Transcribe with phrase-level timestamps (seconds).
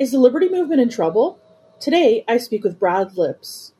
[0.00, 1.38] Is the Liberty Movement in trouble?
[1.78, 3.74] Today, I speak with Brad Lips.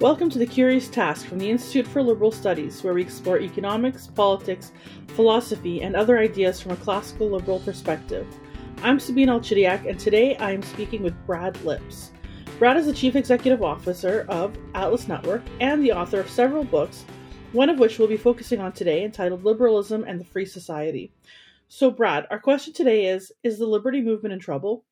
[0.00, 4.06] Welcome to the Curious Task from the Institute for Liberal Studies, where we explore economics,
[4.06, 4.70] politics,
[5.08, 8.24] philosophy, and other ideas from a classical liberal perspective.
[8.84, 12.12] I'm Sabine El-Chidiac, and today I am speaking with Brad Lips.
[12.60, 17.04] Brad is the Chief Executive Officer of Atlas Network and the author of several books
[17.54, 21.12] one of which we'll be focusing on today, entitled Liberalism and the Free Society.
[21.68, 24.84] So, Brad, our question today is Is the liberty movement in trouble?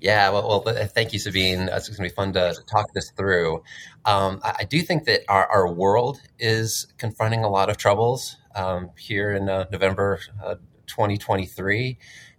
[0.00, 1.68] Yeah, well, well thank you, Sabine.
[1.72, 3.62] It's going to be fun to talk this through.
[4.04, 8.90] Um, I, do think that our, our, world is confronting a lot of troubles um,
[8.98, 11.96] here in uh, November uh, 2023.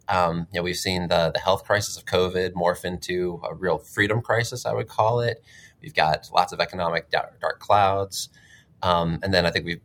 [0.08, 3.80] Um, you know, we've seen the, the health crisis of COVID morph into a real
[3.80, 5.44] freedom crisis, I would call it.
[5.82, 8.30] We've got lots of economic dark, dark clouds.
[8.82, 9.82] Um, and then I think we,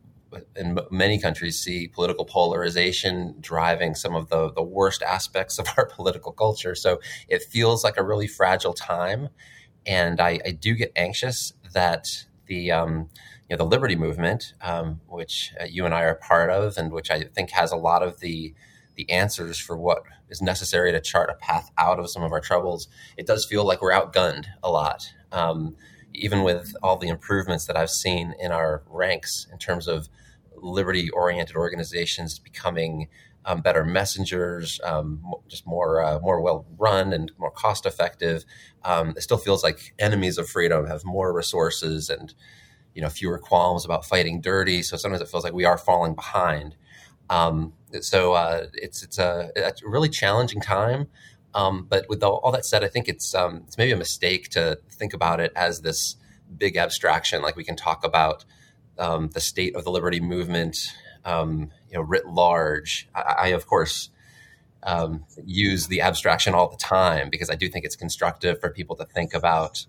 [0.55, 5.85] in many countries, see political polarization driving some of the, the worst aspects of our
[5.85, 6.75] political culture.
[6.75, 9.29] So it feels like a really fragile time.
[9.85, 13.09] And I, I do get anxious that the, um,
[13.49, 16.91] you know, the liberty movement, um, which uh, you and I are part of, and
[16.91, 18.53] which I think has a lot of the
[18.95, 22.41] the answers for what is necessary to chart a path out of some of our
[22.41, 22.87] troubles,
[23.17, 25.11] it does feel like we're outgunned a lot.
[25.31, 25.75] Um,
[26.13, 30.09] even with all the improvements that I've seen in our ranks in terms of
[30.55, 33.07] liberty oriented organizations becoming
[33.45, 38.45] um, better messengers, um, just more uh, more well run and more cost effective.
[38.83, 42.33] Um, it still feels like enemies of freedom have more resources and
[42.93, 44.83] you know fewer qualms about fighting dirty.
[44.83, 46.75] So sometimes it feels like we are falling behind.
[47.29, 51.07] Um, so uh, it's it's a, a, really challenging time.
[51.53, 54.49] Um, but with all, all, that said, I think it's um, it's maybe a mistake
[54.49, 56.15] to think about it as this
[56.57, 57.41] big abstraction.
[57.41, 58.45] Like we can talk about
[58.97, 60.77] um, the state of the liberty movement,
[61.25, 63.09] um, you know, writ large.
[63.13, 64.09] I, I of course
[64.83, 68.95] um, use the abstraction all the time because I do think it's constructive for people
[68.97, 69.85] to think about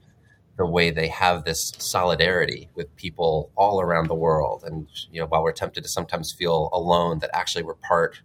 [0.57, 4.65] the way they have this solidarity with people all around the world.
[4.67, 8.21] And you know, while we're tempted to sometimes feel alone, that actually we're part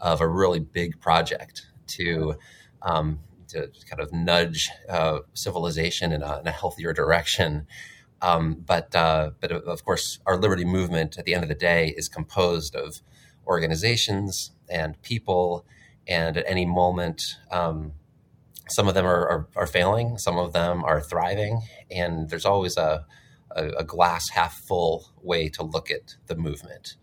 [0.00, 2.36] of a really big project to
[2.82, 7.66] um, to kind of nudge uh, civilization in a, in a, healthier direction.
[8.22, 11.94] Um, but uh, but of course, our liberty movement at the end of the day
[11.96, 13.00] is composed of
[13.46, 15.66] organizations and people,
[16.08, 17.92] and at any moment, um,
[18.68, 21.60] some of them are, are, are, failing, some of them are thriving,
[21.90, 23.06] and there's always a,
[23.54, 26.96] a, a glass half full way to look at the movement.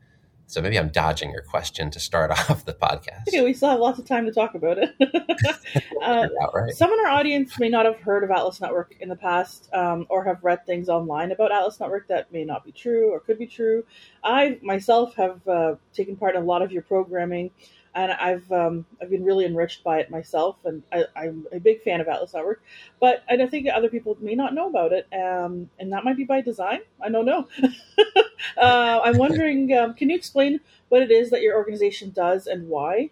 [0.48, 3.28] So maybe I'm dodging your question to start off the podcast.
[3.28, 4.96] Okay, we still have lots of time to talk about it.
[6.02, 6.74] uh, out, right?
[6.74, 10.06] Some in our audience may not have heard of Atlas Network in the past um,
[10.09, 13.40] or have read things online about Atlas Network that may not be true or could
[13.40, 13.84] be true.
[14.24, 17.52] I myself have uh, taken part in a lot of your programming
[17.96, 21.81] and I've um, I've been really enriched by it myself, and I, am a big
[21.81, 22.62] fan of Atlas Network.
[23.00, 26.18] But and I think other people may not know about it, um, and that might
[26.18, 26.80] be by design.
[27.02, 27.48] I don't know.
[28.58, 30.59] uh, I'm wondering, um, can you explain
[30.90, 33.12] what it is that your organization does and why?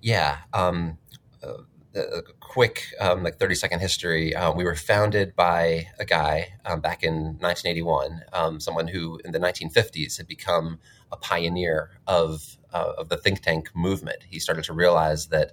[0.00, 0.38] Yeah.
[0.52, 0.98] Um,
[1.42, 1.62] uh,
[1.94, 4.34] a quick, um, like 30 second history.
[4.34, 9.32] Uh, we were founded by a guy um, back in 1981, um, someone who in
[9.32, 10.78] the 1950s had become
[11.10, 14.24] a pioneer of, uh, of the think tank movement.
[14.28, 15.52] He started to realize that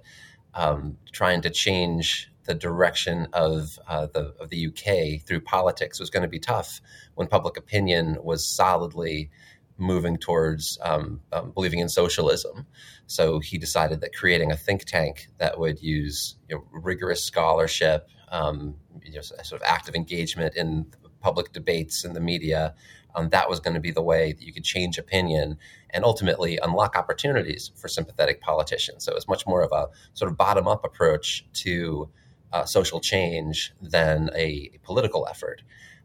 [0.54, 6.10] um, trying to change the direction of, uh, the, of the UK through politics was
[6.10, 6.80] going to be tough
[7.14, 9.30] when public opinion was solidly
[9.78, 12.66] moving towards um, um, believing in socialism.
[13.06, 18.08] So he decided that creating a think tank that would use you know, rigorous scholarship,
[18.28, 20.86] um, you know, sort of active engagement in
[21.20, 22.74] public debates in the media,
[23.14, 25.56] um, that was going to be the way that you could change opinion
[25.90, 29.04] and ultimately unlock opportunities for sympathetic politicians.
[29.04, 32.08] So it was much more of a sort of bottom up approach to
[32.52, 35.62] uh, social change than a political effort.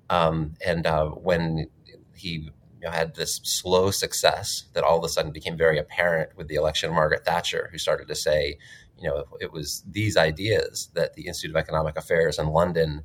[0.10, 1.68] Um, and uh, when
[2.14, 2.52] he
[2.86, 6.56] know, had this slow success that all of a sudden became very apparent with the
[6.56, 8.58] election of Margaret Thatcher, who started to say,
[8.98, 13.04] you know, it was these ideas that the Institute of Economic Affairs in London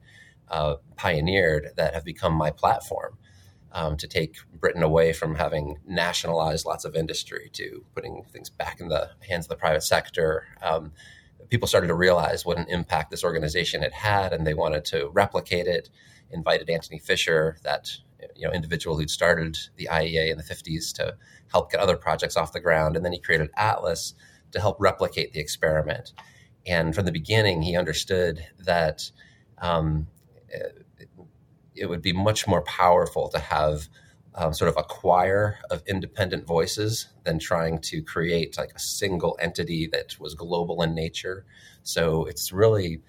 [0.49, 3.17] uh, pioneered that have become my platform
[3.73, 8.81] um, to take Britain away from having nationalized lots of industry to putting things back
[8.81, 10.47] in the hands of the private sector.
[10.63, 10.93] Um,
[11.49, 15.11] people started to realize what an impact this organization had had, and they wanted to
[15.13, 15.91] replicate it.
[16.31, 17.91] Invited Antony Fisher, that
[18.37, 21.17] you know individual who'd started the IEA in the 50s to
[21.51, 24.15] help get other projects off the ground, and then he created Atlas
[24.53, 26.13] to help replicate the experiment.
[26.67, 29.11] And from the beginning, he understood that
[29.59, 30.07] um,
[31.75, 33.89] it, would be much more powerful to have
[34.35, 39.37] um, sort of a choir of independent voices than trying to create like a single
[39.41, 41.45] entity that was global in nature.
[41.83, 43.01] So it's really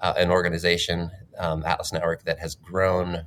[0.00, 3.26] uh, an organization, um, Atlas Network, that has grown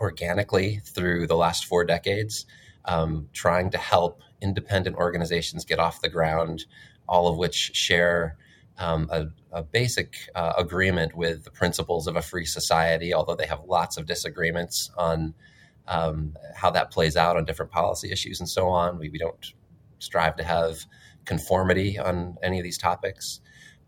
[0.00, 2.46] organically through the last four decades,
[2.84, 6.64] um, trying to help independent organizations get off the ground,
[7.08, 8.36] all of which share
[8.78, 13.46] um, a, a, basic uh, agreement with the principles of a free society, although they
[13.46, 15.34] have lots of disagreements on
[15.86, 18.98] um, how that plays out on different policy issues and so on.
[18.98, 19.52] We, we don't
[19.98, 20.78] strive to have
[21.24, 23.40] conformity on any of these topics.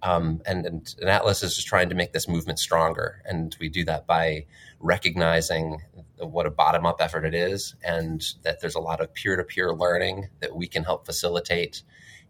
[0.03, 3.23] Um, and, and, and, Atlas is just trying to make this movement stronger.
[3.25, 4.47] And we do that by
[4.79, 5.83] recognizing
[6.19, 9.45] what a bottom up effort it is and that there's a lot of peer to
[9.45, 11.83] peer learning that we can help facilitate.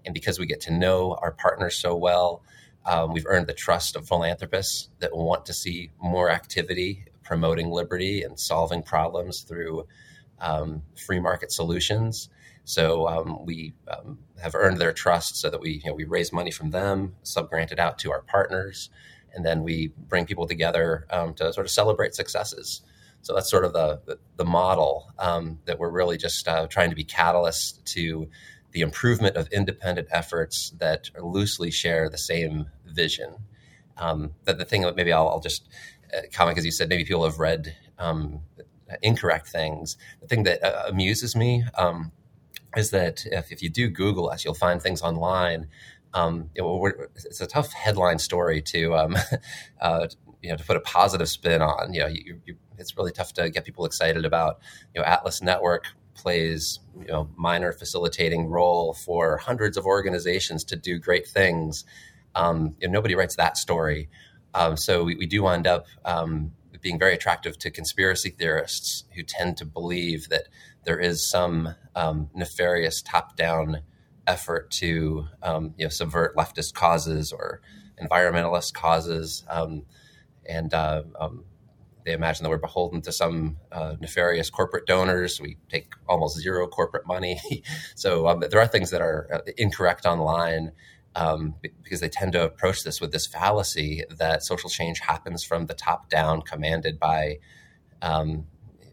[0.07, 2.43] And because we get to know our partners so well,
[2.87, 8.23] um, we've earned the trust of philanthropists that want to see more activity promoting liberty
[8.23, 9.87] and solving problems through
[10.41, 12.29] um, free market solutions.
[12.65, 16.33] So um, we um, have earned their trust so that we, you know, we raise
[16.33, 18.91] money from them, subgrant it out to our partners,
[19.35, 22.83] and then we bring people together um, to sort of celebrate successes.
[23.23, 26.91] So that's sort of the, the, the model um, that we're really just uh, trying
[26.91, 28.29] to be catalysts to
[28.77, 33.35] the improvement of independent efforts that loosely share the same vision.
[33.97, 35.67] Um, that the thing that maybe I'll, I'll just
[36.15, 38.43] uh, comment, as you said, maybe people have read um,
[39.01, 39.97] incorrect things.
[40.21, 42.13] The thing that uh, amuses me um,
[42.77, 45.69] is that if, if, you do Google us, you'll find things online.
[46.13, 46.63] Um, it,
[47.15, 49.17] it's a tough headline story to, um,
[49.81, 50.09] uh,
[50.43, 51.95] you know, to put a positive spin on.
[51.95, 54.59] You know, you, you, it's really tough to get people excited about.
[54.95, 60.77] You know, Atlas Network plays you know minor facilitating role for hundreds of organizations to
[60.77, 61.85] do great things.
[62.35, 64.09] Um, you know, nobody writes that story.
[64.55, 69.23] Um, so we, we, do wind up um, being very attractive to conspiracy theorists who
[69.23, 70.49] tend to believe that
[70.85, 73.83] there is some um, nefarious top-down
[74.27, 77.61] effort to um, you know subvert leftist causes or
[78.03, 79.45] environmentalist causes,
[80.49, 81.45] and uh, um,
[82.07, 85.41] they imagine that we're beholden to some uh, nefarious corporate donors.
[85.41, 87.41] We take almost zero corporate money,
[87.97, 90.73] so there are things that are uh, incorrect online
[91.17, 95.67] um, because they tend to approach this with this fallacy that social change happens from
[95.67, 97.39] the top down, commanded by
[98.03, 98.47] um,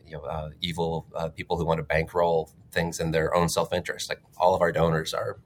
[0.08, 3.72] you know, uh, evil uh, people who want to bankroll things in their own self
[3.72, 4.10] interest.
[4.10, 5.40] Like all of our donors are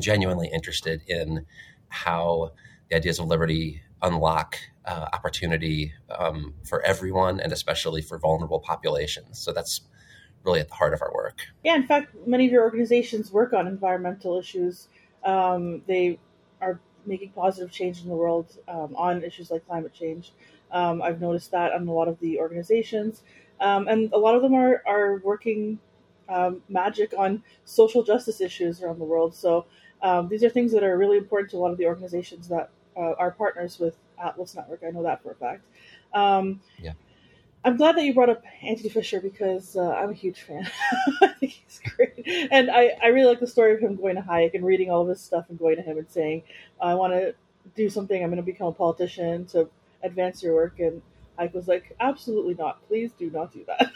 [0.00, 1.44] genuinely interested in
[1.88, 2.52] how
[2.88, 9.38] the ideas of liberty unlock uh, opportunity um, for everyone and especially for vulnerable populations.
[9.38, 9.82] So that's
[10.44, 11.40] really at the heart of our work.
[11.64, 14.88] Yeah, in fact, many of your organizations work on environmental issues
[15.24, 16.18] um, they
[16.60, 20.32] are making positive change in the world um, on issues like climate change.
[20.70, 23.22] Um, I've noticed that on a lot of the organizations,
[23.60, 25.78] um, and a lot of them are are working
[26.28, 29.34] um, magic on social justice issues around the world.
[29.34, 29.66] So
[30.28, 33.14] these are things that are really important to a lot of the organizations that uh,
[33.18, 34.82] are partners with Atlas Network.
[34.86, 35.62] I know that for a fact.
[36.82, 36.92] yeah.
[37.64, 40.70] I'm glad that you brought up Antony Fisher because uh, I'm a huge fan.
[41.22, 44.22] I think he's great, and I, I really like the story of him going to
[44.22, 46.44] Hayek and reading all of his stuff and going to him and saying,
[46.80, 47.34] "I want to
[47.74, 48.22] do something.
[48.22, 49.68] I'm going to become a politician to
[50.02, 51.02] advance your work." And
[51.38, 52.86] Hayek was like, "Absolutely not.
[52.86, 53.92] Please do not do that."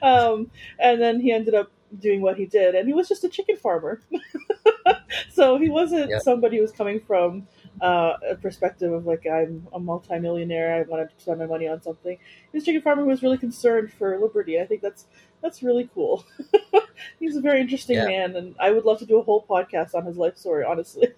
[0.02, 3.28] um, and then he ended up doing what he did, and he was just a
[3.28, 4.00] chicken farmer.
[5.30, 6.22] so he wasn't yep.
[6.22, 7.46] somebody who was coming from
[7.80, 11.82] uh, a perspective of like I'm a multimillionaire, I want to spend my money on
[11.82, 12.18] something.
[12.52, 14.60] This chicken farmer was really concerned for liberty.
[14.60, 15.06] I think that's
[15.42, 16.24] that's really cool.
[17.20, 18.06] He's a very interesting yeah.
[18.06, 20.64] man, and I would love to do a whole podcast on his life story.
[20.64, 21.08] Honestly.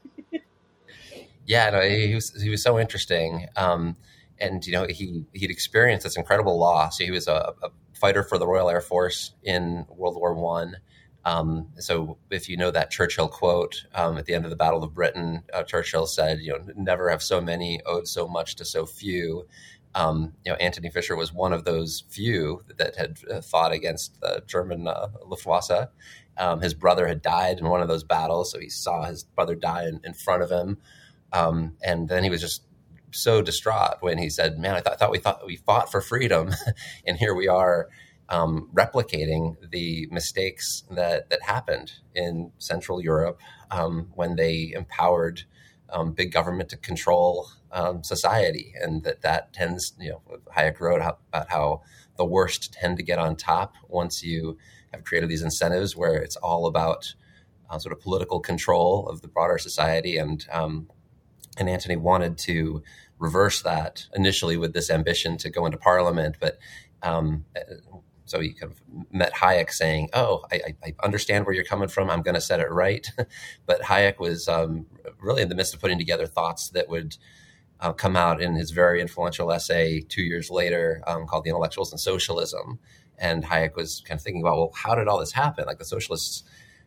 [1.47, 3.97] yeah, no, he was he was so interesting, um,
[4.41, 6.99] and you know he he'd experienced this incredible loss.
[6.99, 10.77] He was a, a fighter for the Royal Air Force in World War One.
[11.25, 14.83] Um, so if you know that Churchill quote um, at the end of the Battle
[14.83, 18.65] of Britain, uh, Churchill said, "You know, never have so many owed so much to
[18.65, 19.47] so few."
[19.95, 24.21] Um, you know, Antony Fisher was one of those few that had uh, fought against
[24.21, 25.89] the German uh, Luftwaffe.
[26.39, 29.57] Um, his brother had died in one of those battles, so he saw his brother
[29.57, 30.79] die in, in front of him,
[31.33, 32.63] um, and then he was just
[33.13, 36.51] so distraught when he said, "Man, I, th- thought we thought we fought for freedom,
[37.07, 37.89] and here we are."
[38.31, 43.41] um, replicating the mistakes that that happened in Central Europe
[43.71, 45.43] um, when they empowered
[45.93, 50.23] um, big government to control um, society, and that that tends, you know,
[50.57, 51.83] Hayek wrote about how
[52.17, 54.57] the worst tend to get on top once you
[54.93, 57.15] have created these incentives where it's all about
[57.69, 60.89] uh, sort of political control of the broader society, and um,
[61.61, 62.83] and Antony wanted to
[63.19, 66.59] reverse that initially with this ambition to go into parliament, but
[67.03, 67.45] um,
[68.25, 68.81] so he kind of
[69.13, 72.11] met Hayek saying, "Oh, I, I understand where you're coming from.
[72.11, 73.11] I'm going to set it right."
[73.67, 74.87] but Hayek was um,
[75.21, 77.17] really in the midst of putting together thoughts that would
[77.81, 81.93] uh, come out in his very influential essay two years later um, called "The Intellectuals
[81.93, 82.79] and Socialism."
[83.19, 85.67] And Hayek was kind of thinking about, well, how did all this happen?
[85.67, 86.43] Like the socialists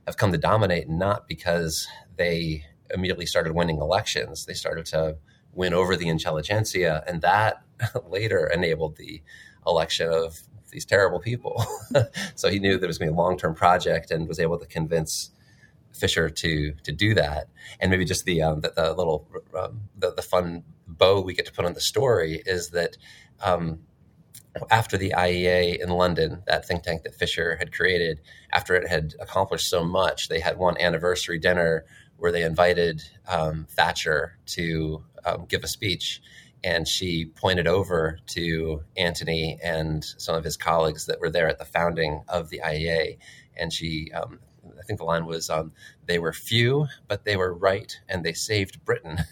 [0.07, 5.17] have come to dominate not because they immediately started winning elections; they started to
[5.53, 7.63] win over the intelligentsia, and that
[8.07, 9.21] later enabled the
[9.65, 10.39] election of
[10.71, 11.63] these terrible people.
[12.35, 14.39] so he knew that it was going to be a long term project and was
[14.39, 15.31] able to convince
[15.93, 17.47] Fisher to to do that.
[17.79, 21.45] And maybe just the um, the, the, little um, the, the fun bow we get
[21.45, 22.97] to put on the story is that.
[23.41, 23.79] Um,
[24.69, 28.21] after the IEA in London, that think tank that Fisher had created,
[28.51, 31.85] after it had accomplished so much, they had one anniversary dinner
[32.23, 36.21] where they invited um, Thatcher to um, give a speech
[36.63, 41.59] and she pointed over to Antony and some of his colleagues that were there at
[41.59, 43.17] the founding of the IEA,
[43.57, 45.73] and she, um, I think the line was, um,
[46.05, 49.17] "They were few, but they were right, and they saved Britain."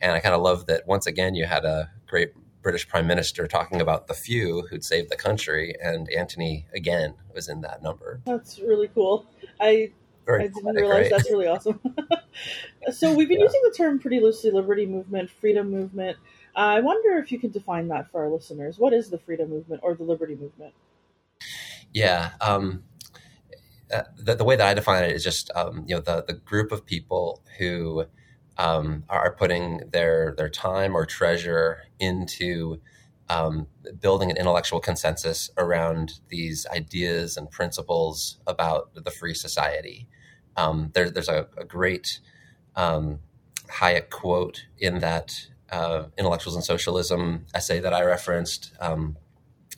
[0.00, 0.88] And I kind of love that.
[0.88, 5.10] Once again, you had a great British Prime Minister talking about the few who'd saved
[5.10, 8.20] the country, and Antony again was in that number.
[8.24, 9.26] That's really cool.
[9.60, 9.92] I
[10.30, 11.10] Very I didn't realize right?
[11.10, 11.80] that's really awesome.
[12.92, 13.46] so we've been yeah.
[13.46, 16.16] using the term pretty loosely: liberty movement, freedom movement.
[16.56, 18.78] Uh, I wonder if you could define that for our listeners.
[18.78, 20.74] What is the freedom movement or the liberty movement?
[21.92, 22.30] Yeah.
[22.40, 22.84] Um,
[23.92, 26.34] uh, the, the, way that I define it is just um, you know the the
[26.34, 28.04] group of people who
[28.56, 32.80] um, are putting their their time or treasure into
[33.28, 33.68] um,
[34.00, 40.08] building an intellectual consensus around these ideas and principles about the free society.
[40.56, 42.20] Um, there, there's a, a great
[42.76, 43.20] um,
[43.68, 49.16] Hayek quote in that uh, intellectuals and socialism essay that I referenced um,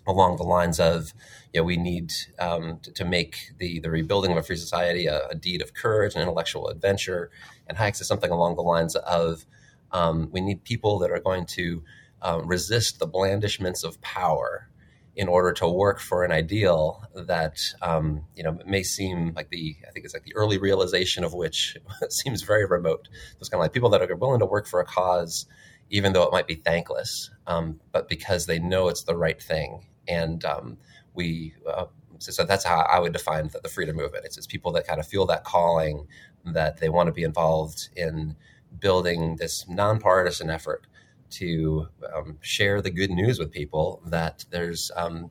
[0.07, 1.13] along the lines of,
[1.53, 5.07] you know, we need um, to, to, make the, the rebuilding of a free society
[5.07, 7.31] a, a, deed of courage and intellectual adventure.
[7.69, 9.45] And Hayek says something along the lines of,
[9.93, 11.85] um, we need people that are going to
[12.23, 14.69] uh, resist the blandishments of power
[15.15, 19.77] in order to work for an ideal that um, you know may seem like the
[19.87, 21.77] I think it's like the early realization of which
[22.09, 23.09] seems very remote.
[23.39, 25.47] It's kind of like people that are willing to work for a cause
[25.93, 29.87] even though it might be thankless, um, but because they know it's the right thing.
[30.09, 30.79] And um,
[31.15, 31.85] we, uh,
[32.19, 34.25] so, so, that's how I would define the, the freedom movement.
[34.25, 36.07] It's, it's people that kind of feel that calling
[36.47, 38.37] that they want to be involved in
[38.81, 40.87] building this nonpartisan effort
[41.33, 45.31] to um, share the good news with people that there's um,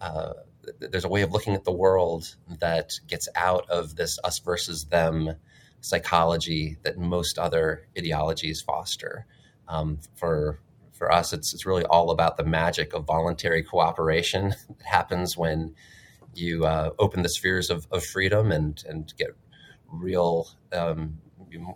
[0.00, 0.32] uh,
[0.78, 4.86] there's a way of looking at the world that gets out of this us versus
[4.86, 5.34] them
[5.80, 9.26] psychology that most other ideologies foster.
[9.68, 10.60] Um, for
[10.92, 15.74] for us, it's it's really all about the magic of voluntary cooperation that happens when
[16.34, 19.30] you uh, open the spheres of, of freedom and and get
[19.88, 21.18] real um,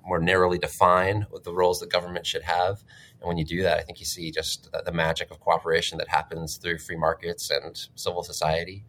[0.06, 2.84] more narrowly define what the roles that government should have.
[3.24, 6.08] And when you do that, I think you see just the magic of cooperation that
[6.08, 8.84] happens through free markets and civil society.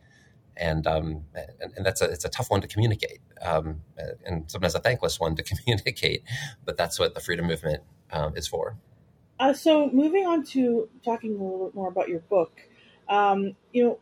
[0.57, 3.81] And, um, and, and that's a it's a tough one to communicate, um,
[4.25, 6.23] and sometimes a thankless one to communicate.
[6.65, 8.77] But that's what the freedom movement um, is for.
[9.39, 12.59] Uh, so moving on to talking a little bit more about your book,
[13.09, 13.99] um, you know,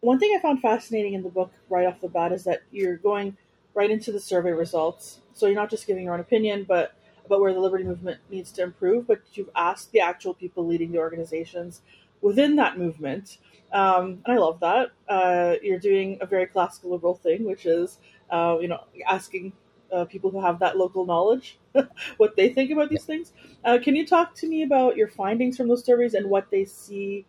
[0.00, 2.96] one thing I found fascinating in the book right off the bat is that you're
[2.96, 3.36] going
[3.74, 5.20] right into the survey results.
[5.32, 8.52] So you're not just giving your own opinion, but about where the liberty movement needs
[8.52, 11.82] to improve, but you've asked the actual people leading the organizations
[12.20, 13.38] within that movement.
[13.72, 14.90] Um, and I love that.
[15.08, 17.98] Uh, you're doing a very classical liberal thing, which is,
[18.30, 19.52] uh, you know, asking
[19.92, 21.58] uh, people who have that local knowledge
[22.16, 23.32] what they think about these things.
[23.64, 26.64] Uh, can you talk to me about your findings from those surveys and what they
[26.64, 27.24] see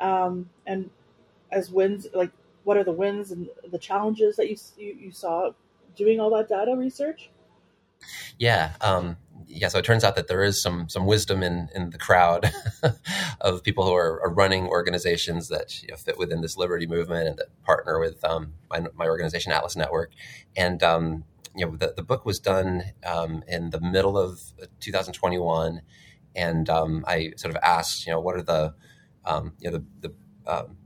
[0.00, 0.90] um, and
[1.52, 2.06] as wins?
[2.14, 2.30] Like,
[2.64, 5.52] what are the wins and the challenges that you you, you saw
[5.94, 7.30] doing all that data research?
[8.38, 9.68] Yeah, um, yeah.
[9.68, 12.52] So it turns out that there is some some wisdom in in the crowd
[13.40, 17.28] of people who are, are running organizations that you know, fit within this liberty movement
[17.28, 20.12] and that partner with um, my, my organization Atlas Network,
[20.56, 21.24] and um,
[21.56, 24.40] you know, the, the book was done um, in the middle of
[24.80, 25.80] 2021,
[26.34, 28.74] and um, I sort of asked, you know, what are the,
[29.24, 30.14] um, you know, the, the
[30.52, 30.76] um,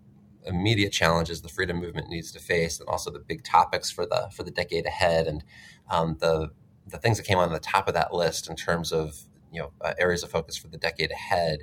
[0.47, 4.29] immediate challenges the freedom movement needs to face, and also the big topics for the
[4.33, 5.43] for the decade ahead, and
[6.21, 6.51] the
[6.87, 9.23] the things that came on the top of that list in terms of
[9.53, 11.61] you know uh, areas of focus for the decade ahead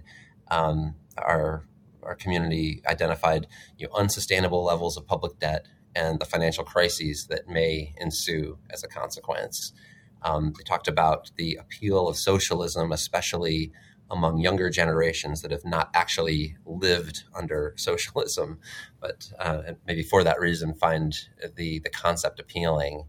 [0.50, 1.66] um, are
[2.04, 3.48] our community identified
[3.78, 8.84] you know, unsustainable levels of public debt and the financial crises that may ensue as
[8.84, 9.74] a consequence.
[10.22, 13.72] Um, they talked about the appeal of socialism, especially
[14.10, 18.60] among younger generations that have not actually lived under socialism,
[19.02, 23.06] but uh, maybe for that reason find the the concept appealing.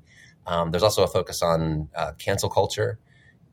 [0.49, 2.99] Um, there's also a focus on uh, cancel culture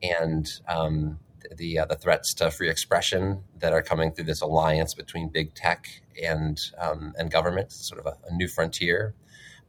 [0.02, 1.18] and um,
[1.56, 5.54] the uh, the threats to free expression that are coming through this alliance between big
[5.54, 5.86] tech
[6.22, 9.14] and um, and government, sort of a, a new frontier.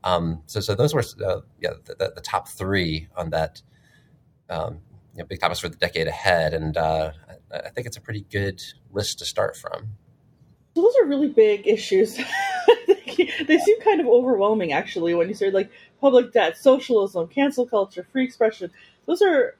[0.03, 3.61] Um, so, so those were uh, yeah, the, the, top three on that
[4.49, 4.79] um,
[5.13, 7.11] you know, big topics for the decade ahead, and uh,
[7.51, 8.61] I think it's a pretty good
[8.93, 9.97] list to start from.
[10.77, 12.17] So those are really big issues.
[13.17, 18.05] they seem kind of overwhelming, actually, when you say like public debt, socialism, cancel culture,
[18.11, 18.69] free expression.
[19.07, 19.55] Those are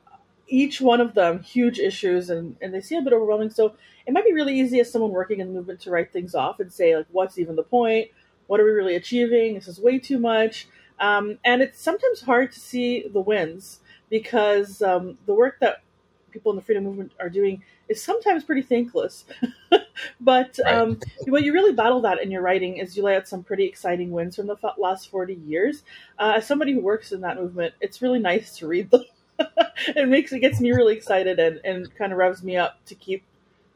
[0.47, 3.49] each one of them huge issues, and, and they seem a bit overwhelming.
[3.49, 3.73] So
[4.05, 6.59] it might be really easy as someone working in the movement to write things off
[6.59, 8.11] and say like, what's even the point?
[8.45, 9.55] What are we really achieving?
[9.55, 10.67] This is way too much.
[10.99, 13.79] Um, and it's sometimes hard to see the wins
[14.11, 15.81] because um, the work that
[16.29, 19.25] people in the freedom movement are doing is sometimes pretty thankless.
[20.21, 20.73] but right.
[20.73, 23.65] um, what you really battle that in your writing is you lay out some pretty
[23.65, 25.83] exciting wins from the last 40 years.
[26.19, 29.03] Uh, as somebody who works in that movement, it's really nice to read them.
[29.39, 32.95] it makes it gets me really excited and, and kind of revs me up to
[32.95, 33.23] keep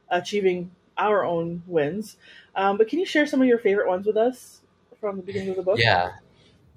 [0.09, 2.17] achieving our own wins.
[2.55, 4.61] Um, but can you share some of your favorite ones with us
[4.99, 5.79] from the beginning of the book?
[5.79, 6.13] Yeah.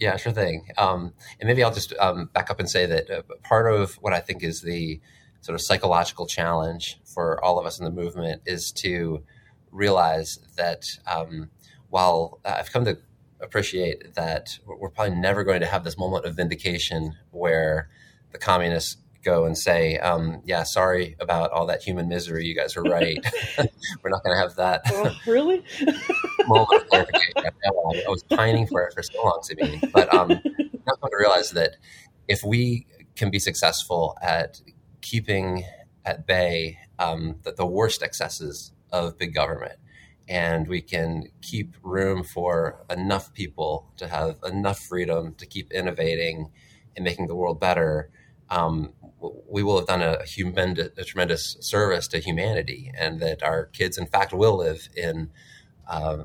[0.01, 0.67] Yeah, sure thing.
[0.77, 4.13] Um, and maybe I'll just um, back up and say that uh, part of what
[4.13, 5.01] I think is the
[5.45, 9.23] sort of psychological challenge for all of us in the movement is to
[9.71, 11.51] realize that um,
[11.91, 12.97] while I've come to
[13.43, 17.91] appreciate that we're probably never going to have this moment of vindication where
[18.33, 22.47] the communists go and say, um, "Yeah, sorry about all that human misery.
[22.47, 23.19] You guys were right.
[24.03, 25.63] we're not going to have that." Oh, really?
[26.47, 27.35] moment of clarification.
[27.67, 29.83] I was pining for it for so long, Sabine.
[29.93, 31.77] But um, now come to realize that
[32.29, 34.61] if we can be successful at
[35.05, 35.65] keeping
[36.05, 39.79] at bay um, the, the worst excesses of big government,
[40.29, 46.51] and we can keep room for enough people to have enough freedom to keep innovating
[46.97, 48.11] and making the world better.
[48.49, 48.95] Um,
[49.49, 53.99] we will have done a, a, a, tremendous service to humanity, and that our kids,
[53.99, 55.31] in fact, will live in
[55.87, 56.25] uh,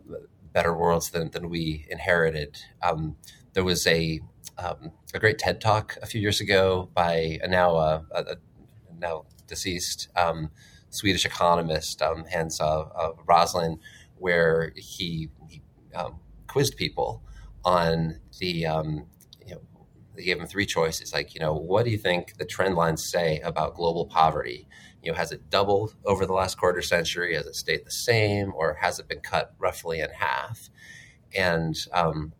[0.53, 2.57] better worlds than, than we inherited.
[2.81, 3.17] Um,
[3.53, 4.21] there was a
[4.57, 8.35] um, a great TED talk a few years ago by a now uh, a,
[8.99, 10.49] now deceased um,
[10.89, 13.79] Swedish economist um, Hans uh, uh, Rosling,
[14.17, 15.61] where he, he
[15.93, 17.23] um, quizzed people
[17.63, 19.05] on the um,
[19.45, 19.61] you know
[20.15, 23.09] they gave him three choices like you know what do you think the trend lines
[23.09, 24.67] say about global poverty?
[25.03, 27.35] You know has it doubled over the last quarter century?
[27.35, 28.53] Has it stayed the same?
[28.55, 30.69] Or has it been cut roughly in half?
[31.35, 32.33] And um,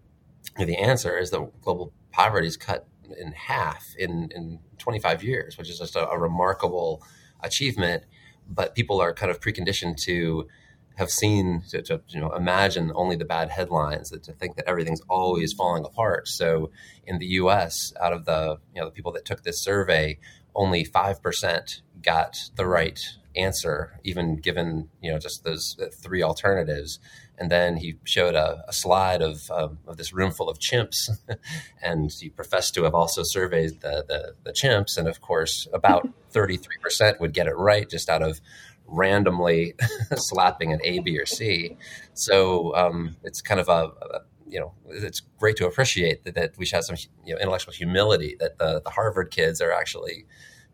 [0.58, 5.70] the answer is that global poverty is cut in half in, in 25 years, which
[5.70, 7.04] is just a, a remarkable
[7.42, 8.04] achievement.
[8.48, 10.48] But people are kind of preconditioned to
[11.00, 14.68] have seen to, to, you know imagine only the bad headlines that to think that
[14.68, 16.72] everything's always falling apart so
[17.06, 20.20] in the US out of the you know the people that took this survey
[20.54, 23.00] only 5% got the right
[23.36, 27.00] answer even given you know just those three alternatives
[27.40, 31.10] and then he showed a, a slide of, um, of this room full of chimps,
[31.82, 34.98] and he professed to have also surveyed the, the, the chimps.
[34.98, 38.42] And of course, about 33% would get it right just out of
[38.86, 39.76] randomly
[40.16, 41.78] slapping an A, B, or C.
[42.14, 46.58] So um, it's kind of a, a, you know, it's great to appreciate that, that
[46.58, 50.26] we should have some you know, intellectual humility that the, the Harvard kids are actually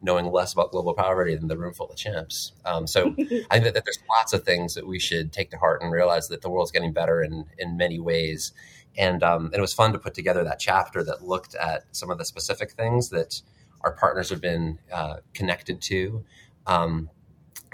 [0.06, 2.52] knowing less about global poverty than the room full of chimps.
[2.64, 5.58] Um, so I think that, that, there's lots of things that we should take to
[5.58, 8.54] heart and realize that the world's getting better in in many ways.
[8.98, 12.10] And, um, and it was fun to put together that chapter that looked at some
[12.10, 13.42] of the specific things that
[13.82, 16.24] our partners have been uh, connected to.
[16.66, 17.10] Um,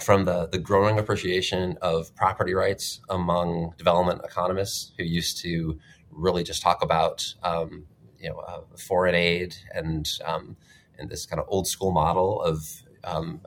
[0.01, 6.43] from the, the growing appreciation of property rights among development economists who used to really
[6.43, 7.85] just talk about um,
[8.19, 10.55] you know uh, foreign aid and um,
[11.01, 12.63] and this kind of old school model of
[13.03, 13.41] um,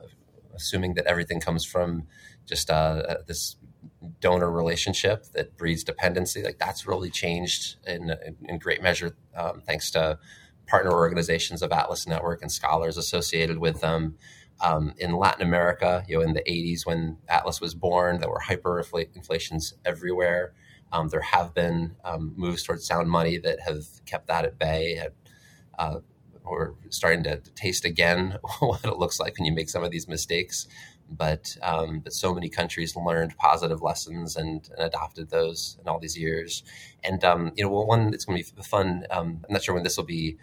[0.53, 2.07] assuming that everything comes from
[2.45, 3.55] just uh, this
[4.19, 6.43] donor relationship that breeds dependency.
[6.43, 8.15] Like that's really changed in,
[8.47, 10.19] in, great measure um, thanks to
[10.67, 14.17] partner organizations of Atlas Network and scholars associated with them.
[14.61, 18.41] Um, in Latin America, you know, in the 80s when Atlas was born, there were
[18.47, 20.53] hyperinflations everywhere.
[20.93, 25.09] Um, there have been um, moves towards sound money that have kept that at bay.
[25.77, 25.99] Uh,
[26.45, 29.91] or starting to, to, taste again what it looks like when you make some of
[29.91, 30.67] these mistakes.
[31.09, 35.99] But um, but so many countries learned positive lessons and, and adopted those in all
[35.99, 36.63] these years.
[37.03, 39.05] And um, you know, one it's going to be fun.
[39.11, 40.37] Um, I'm not sure when this will be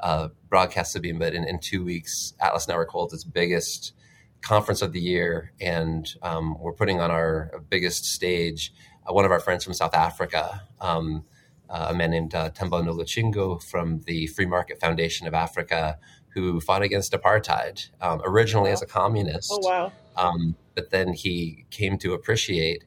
[0.00, 3.92] uh, broadcast to be, but in, in two weeks, Atlas Network holds its biggest
[4.40, 8.72] conference of the year, and um, we're putting on our biggest stage.
[9.08, 11.24] Uh, one of our friends from South Africa, um,
[11.68, 16.82] a man named uh, Temba Nolutshungu from the Free Market Foundation of Africa, who fought
[16.82, 18.74] against apartheid um, originally wow.
[18.74, 19.50] as a communist.
[19.52, 19.92] Oh wow!
[20.16, 22.84] Um, but then he came to appreciate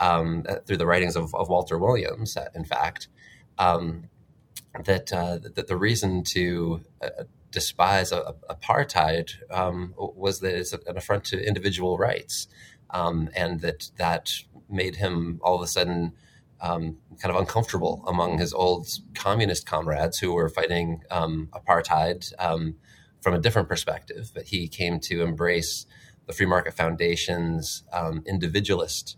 [0.00, 3.08] um, uh, through the writings of, of Walter Williams, uh, in fact,
[3.58, 4.08] um,
[4.84, 10.72] that uh, that the reason to uh, despise a, a apartheid um, was that it's
[10.72, 12.48] an affront to individual rights,
[12.90, 14.32] um, and that that
[14.68, 16.12] made him all of a sudden
[16.60, 22.76] um, kind of uncomfortable among his old communist comrades who were fighting um, apartheid um,
[23.20, 24.30] from a different perspective.
[24.34, 25.86] But he came to embrace
[26.26, 29.16] the Free Market Foundation's um, individualist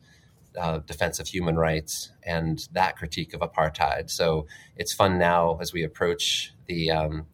[0.58, 4.10] uh, defense of human rights and that critique of apartheid.
[4.10, 4.46] So
[4.76, 7.26] it's fun now as we approach the um,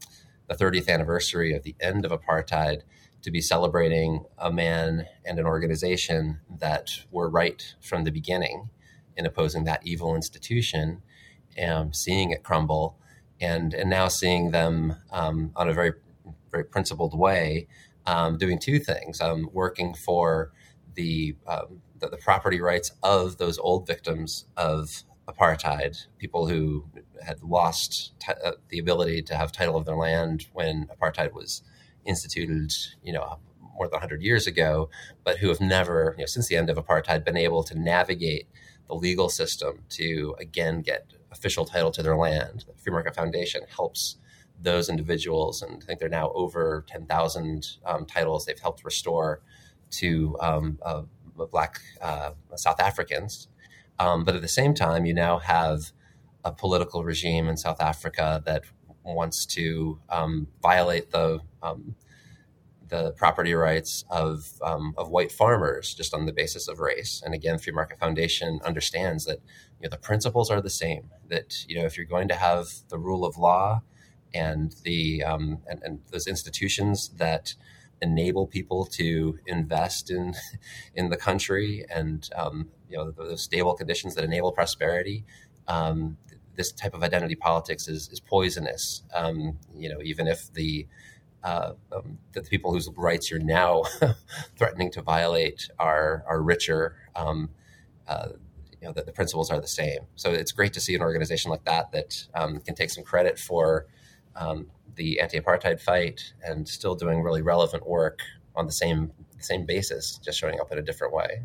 [0.46, 2.82] the 30th anniversary of the end of apartheid
[3.22, 8.68] to be celebrating a man and an organization that were right from the beginning
[9.16, 11.02] in opposing that evil institution,
[11.56, 12.98] and seeing it crumble,
[13.40, 15.92] and and now seeing them um, on a very
[16.50, 17.66] very principled way,
[18.06, 20.52] um, doing two things: um, working for
[20.94, 26.84] the, um, the, the property rights of those old victims of apartheid, people who
[27.24, 31.62] had lost t- uh, the ability to have title of their land when apartheid was
[32.04, 32.72] instituted,
[33.02, 33.38] you know,
[33.74, 34.88] more than 100 years ago,
[35.24, 38.48] but who have never, you know, since the end of apartheid, been able to navigate
[38.88, 42.64] the legal system to again get official title to their land.
[42.66, 44.16] The Free Market Foundation helps
[44.60, 49.42] those individuals, and I think they're now over 10,000 um, titles they've helped restore
[49.92, 51.02] to um, uh,
[51.50, 53.48] Black uh, South Africans.
[53.98, 55.92] Um, but at the same time, you now have
[56.44, 58.64] a political regime in South Africa that
[59.04, 61.94] wants to um, violate the um,
[62.88, 67.22] the property rights of um, of white farmers just on the basis of race.
[67.24, 69.38] And again, Free Market Foundation understands that
[69.80, 71.10] you know the principles are the same.
[71.28, 73.82] That you know if you're going to have the rule of law
[74.32, 77.54] and the um, and, and those institutions that
[78.02, 80.34] enable people to invest in
[80.94, 85.24] in the country and um, you know the, stable conditions that enable prosperity.
[85.66, 86.18] Um,
[86.56, 89.02] this type of identity politics is, is poisonous.
[89.12, 90.86] Um, you know, even if the
[91.44, 93.82] uh, um, the people whose rights you're now
[94.56, 96.96] threatening to violate are are richer.
[97.14, 97.50] Um,
[98.08, 98.30] uh,
[98.80, 100.00] you know, the, the, principles are the same.
[100.14, 103.38] So it's great to see an organization like that that um, can take some credit
[103.38, 103.86] for
[104.36, 108.20] um, the anti-apartheid fight and still doing really relevant work
[108.54, 111.42] on the same same basis, just showing up in a different way.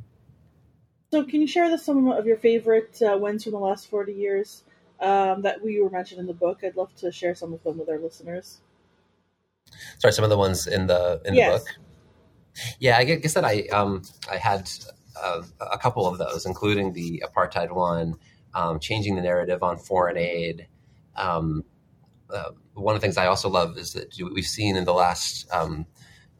[1.11, 4.63] So, can you share some of your favorite uh, wins from the last forty years
[5.01, 6.59] um, that we were mentioned in the book?
[6.63, 8.61] I'd love to share some of them with our listeners.
[9.99, 11.51] Sorry, some of the ones in the in yes.
[11.51, 11.67] the book.
[12.79, 14.69] Yeah, I guess that I um, I had
[15.21, 18.15] uh, a couple of those, including the apartheid one,
[18.53, 20.67] um, changing the narrative on foreign aid.
[21.15, 21.63] Um,
[22.29, 25.51] uh, one of the things I also love is that we've seen in the last,
[25.51, 25.85] um,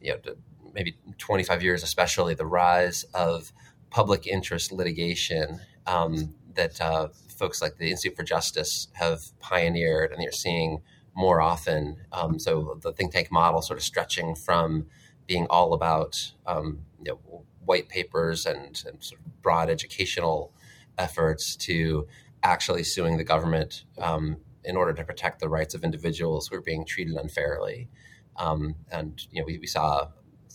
[0.00, 0.34] you know,
[0.72, 3.52] maybe 25 years, especially the rise of
[3.90, 10.22] public interest litigation um, that uh, folks like the Institute for Justice have pioneered, and
[10.22, 10.82] you're seeing
[11.20, 11.98] more often.
[12.12, 14.86] Um, so the think tank model sort of stretching from
[15.26, 20.52] being all about um, you know, white papers and, and sort of broad educational
[20.98, 22.06] efforts to
[22.42, 26.62] actually suing the government um, in order to protect the rights of individuals who are
[26.62, 27.88] being treated unfairly.
[28.36, 30.08] Um, and you know, we, we, saw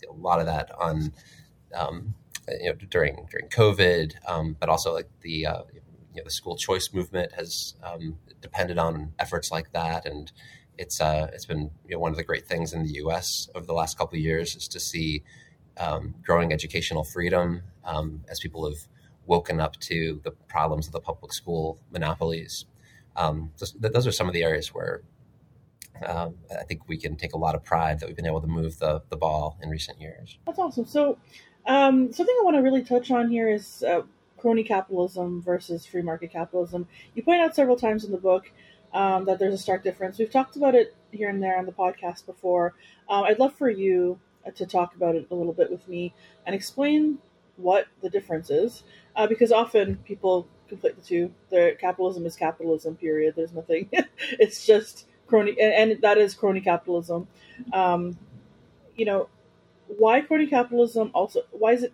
[0.09, 1.13] a lot of that on
[1.75, 2.15] um,
[2.59, 5.61] you know during during COVID, um, but also like the uh,
[6.15, 10.31] you know, the school choice movement has um, depended on efforts like that, and
[10.77, 13.49] it's uh, it's been you know, one of the great things in the U.S.
[13.53, 15.23] over the last couple of years is to see
[15.77, 18.79] um, growing educational freedom um, as people have
[19.25, 22.65] woken up to the problems of the public school monopolies.
[23.15, 25.01] Um, those are some of the areas where
[26.05, 28.47] um, I think we can take a lot of pride that we've been able to
[28.47, 30.37] move the, the ball in recent years.
[30.45, 30.85] That's awesome.
[30.85, 31.17] So,
[31.65, 34.01] um, something I want to really touch on here is uh,
[34.37, 36.87] crony capitalism versus free market capitalism.
[37.13, 38.51] You point out several times in the book
[38.93, 40.17] um, that there's a stark difference.
[40.17, 42.73] We've talked about it here and there on the podcast before.
[43.09, 46.13] Um, I'd love for you uh, to talk about it a little bit with me
[46.45, 47.19] and explain
[47.57, 48.83] what the difference is,
[49.15, 51.31] uh, because often people conflate the two.
[51.49, 52.95] The capitalism is capitalism.
[52.95, 53.35] Period.
[53.35, 53.89] There's nothing.
[54.19, 57.27] it's just crony, and, and, that is crony capitalism.
[57.73, 58.17] Um,
[58.95, 59.29] you know,
[59.87, 61.11] why crony capitalism?
[61.13, 61.93] Also, why is it?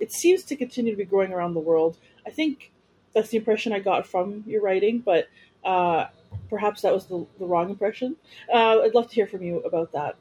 [0.00, 1.98] It seems to continue to be growing around the world.
[2.26, 2.72] I think
[3.14, 5.28] that's the impression I got from your writing, but
[5.64, 6.06] uh,
[6.50, 8.16] perhaps that was the, the wrong impression.
[8.52, 10.16] Uh, I'd love to hear from you about that.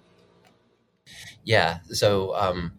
[1.43, 1.79] Yeah.
[1.89, 2.35] So.
[2.35, 2.73] Um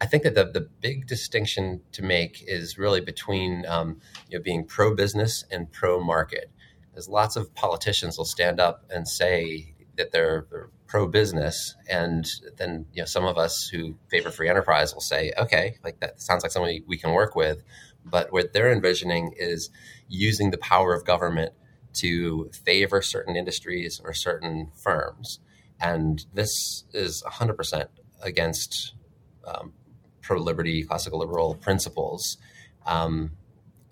[0.00, 4.42] I think that the, the big distinction to make is really between um, you know,
[4.42, 6.50] being pro business and pro market.
[6.92, 12.26] There's lots of politicians will stand up and say that they're, they're pro business, and
[12.58, 16.20] then you know some of us who favor free enterprise will say, okay, like that
[16.20, 17.62] sounds like somebody we can work with.
[18.04, 19.70] But what they're envisioning is
[20.08, 21.52] using the power of government
[21.94, 25.40] to favor certain industries or certain firms.
[25.80, 27.88] And this is 100%
[28.22, 28.94] against
[29.44, 29.72] um,
[30.22, 32.38] pro liberty, classical liberal principles.
[32.86, 33.32] Um,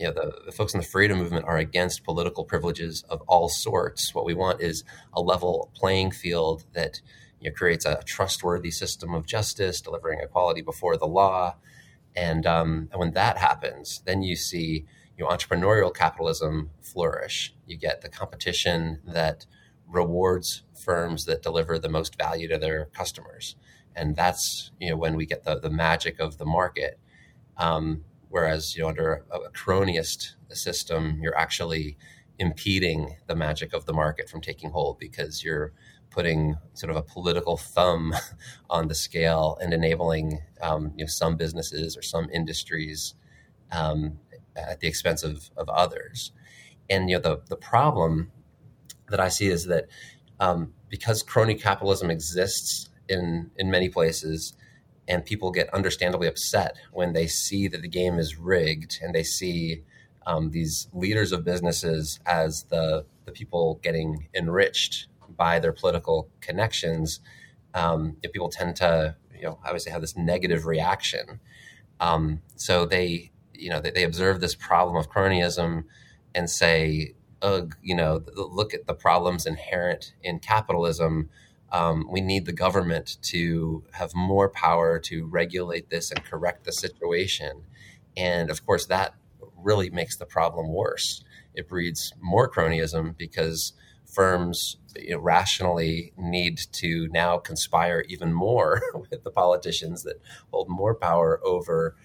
[0.05, 3.49] you know, the, the, folks in the freedom movement are against political privileges of all
[3.49, 4.14] sorts.
[4.14, 7.01] What we want is a level playing field that
[7.40, 11.57] you know, creates a trustworthy system of justice, delivering equality before the law.
[12.14, 14.85] And, um, and when that happens, then you see
[15.17, 17.55] you know, entrepreneurial capitalism flourish.
[17.67, 19.47] You get the competition that
[19.88, 23.57] rewards firms that deliver the most value to their customers
[23.97, 26.99] and that's you know when we get the the magic of the market.
[27.57, 31.97] Um, whereas you know under a, a cronyist system, you're actually
[32.40, 35.73] impeding the magic of the market from taking hold because you're
[36.11, 38.12] putting sort of a political thumb
[38.70, 43.14] on the scale and enabling um, you know, some businesses or some industries
[43.70, 44.18] um,
[44.57, 46.33] at the expense of, of others.
[46.90, 48.33] And you know the the problem
[49.11, 49.85] that I see is that
[50.40, 54.55] um, because crony capitalism exists in in many places
[55.09, 59.23] and people get understandably upset when they see that the game is rigged and they
[59.23, 59.83] see
[60.27, 67.21] um, these leaders of businesses as the the people getting enriched by their political connections.
[67.73, 71.40] Um, people tend to, you know, obviously have this negative reaction.
[72.01, 75.85] Um, so they, you know, they, they, observe this problem of cronyism
[76.35, 81.31] and say, "Ugh, you know, look at the problems inherent in capitalism."
[81.72, 86.72] Um, we need the government to have more power to regulate this and correct the
[86.72, 87.64] situation.
[88.16, 89.14] And of course, that
[89.57, 91.24] really makes the problem worse.
[91.55, 93.72] It breeds more cronyism because
[94.05, 100.20] firms you know, rationally need to now conspire even more with the politicians that
[100.53, 101.96] hold more power over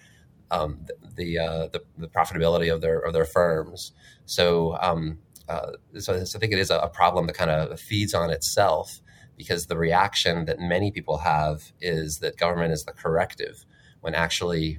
[0.50, 3.92] um, the uh, the, the profitability of their of their firms.
[4.26, 5.18] So, um,
[5.48, 8.30] uh, so, so, I think it is a, a problem that kind of feeds on
[8.30, 9.00] itself
[9.40, 13.64] because the reaction that many people have is that government is the corrective
[14.02, 14.78] when actually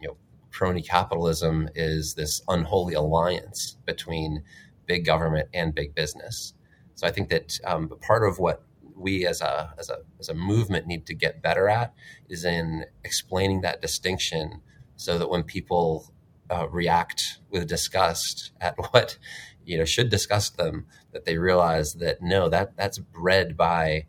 [0.00, 0.16] you know
[0.50, 4.42] crony capitalism is this unholy alliance between
[4.86, 6.54] big government and big business.
[6.94, 8.62] So i think that um, part of what
[8.96, 11.92] we as a, as a as a movement need to get better at
[12.30, 14.62] is in explaining that distinction
[14.96, 16.10] so that when people
[16.50, 19.18] uh, react with disgust at what
[19.66, 20.86] you know should disgust them
[21.18, 24.06] that they realize that no that that's bred by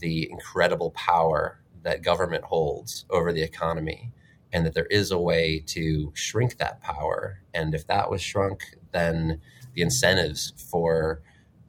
[0.00, 4.12] the incredible power that government holds over the economy
[4.52, 8.76] and that there is a way to shrink that power and if that was shrunk
[8.92, 9.40] then
[9.72, 11.22] the incentives for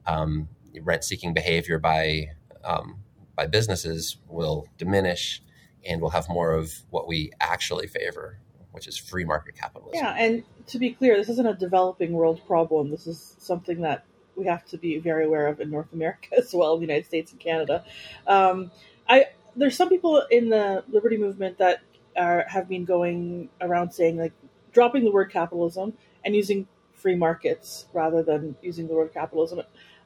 [0.06, 0.46] um,
[0.82, 2.26] rent seeking behavior by
[2.62, 2.98] um,
[3.34, 5.42] by businesses will diminish
[5.86, 8.38] and we'll have more of what we actually favor
[8.72, 10.02] which is free market capitalism.
[10.02, 12.90] Yeah, and to be clear, this isn't a developing world problem.
[12.90, 16.52] This is something that we have to be very aware of in North America as
[16.52, 17.84] well, the United States and Canada.
[18.26, 18.70] Um,
[19.08, 21.82] I there's some people in the liberty movement that
[22.16, 24.32] are have been going around saying like
[24.72, 25.92] dropping the word capitalism
[26.24, 29.60] and using free markets rather than using the word capitalism.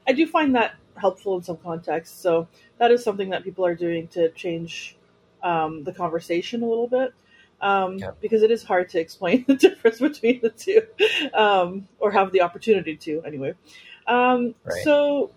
[0.08, 2.18] I do find that helpful in some contexts.
[2.18, 4.96] So that is something that people are doing to change
[5.42, 7.12] um, the conversation a little bit
[7.60, 8.12] um, yeah.
[8.20, 10.82] because it is hard to explain the difference between the two,
[11.34, 13.54] um, or have the opportunity to anyway.
[14.07, 14.83] Um, right.
[14.85, 15.31] So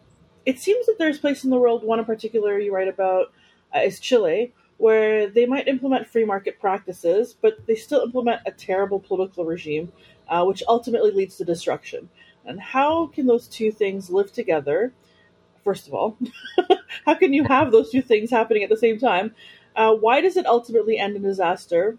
[0.46, 3.32] it seems that there's a place in the world, one in particular you write about
[3.76, 8.52] uh, is Chile, where they might implement free market practices, but they still implement a
[8.52, 9.92] terrible political regime,
[10.30, 12.10] uh, which ultimately leads to destruction.
[12.46, 14.94] And how can those two things live together?
[15.64, 16.18] First of all,
[17.06, 19.36] how can you have those two things happening at the same time?
[19.76, 21.98] Uh, why does it ultimately end in disaster?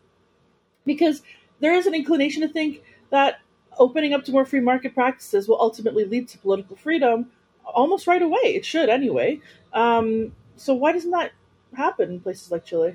[0.86, 1.22] because
[1.60, 3.40] there is an inclination to think that
[3.80, 7.26] opening up to more free market practices will ultimately lead to political freedom
[7.64, 8.38] almost right away.
[8.44, 9.40] It should anyway.
[9.72, 11.32] Um, so why doesn't that
[11.74, 12.94] happen in places like Chile?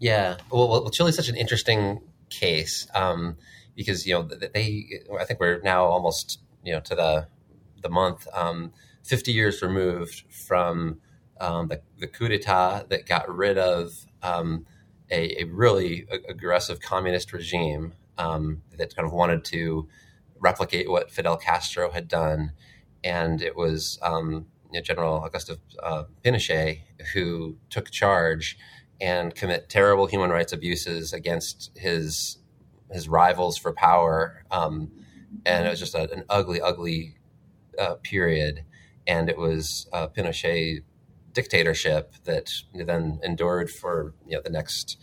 [0.00, 3.36] Yeah, well, well Chile is such an interesting case um,
[3.76, 5.02] because you know they.
[5.20, 7.28] I think we're now almost you know to the
[7.82, 8.72] the month um,
[9.04, 11.00] fifty years removed from
[11.40, 14.66] um, the, the coup d'état that got rid of um,
[15.10, 19.88] a, a really aggressive communist regime um, that kind of wanted to
[20.38, 22.52] replicate what Fidel Castro had done.
[23.02, 28.56] And it was um, you know, General Augusto uh, Pinochet who took charge
[29.00, 32.38] and commit terrible human rights abuses against his
[32.90, 34.44] his rivals for power.
[34.50, 34.92] Um,
[35.44, 37.16] and it was just a, an ugly, ugly
[37.78, 38.64] uh, period.
[39.06, 40.82] And it was a Pinochet
[41.32, 44.96] dictatorship that then endured for you know the next,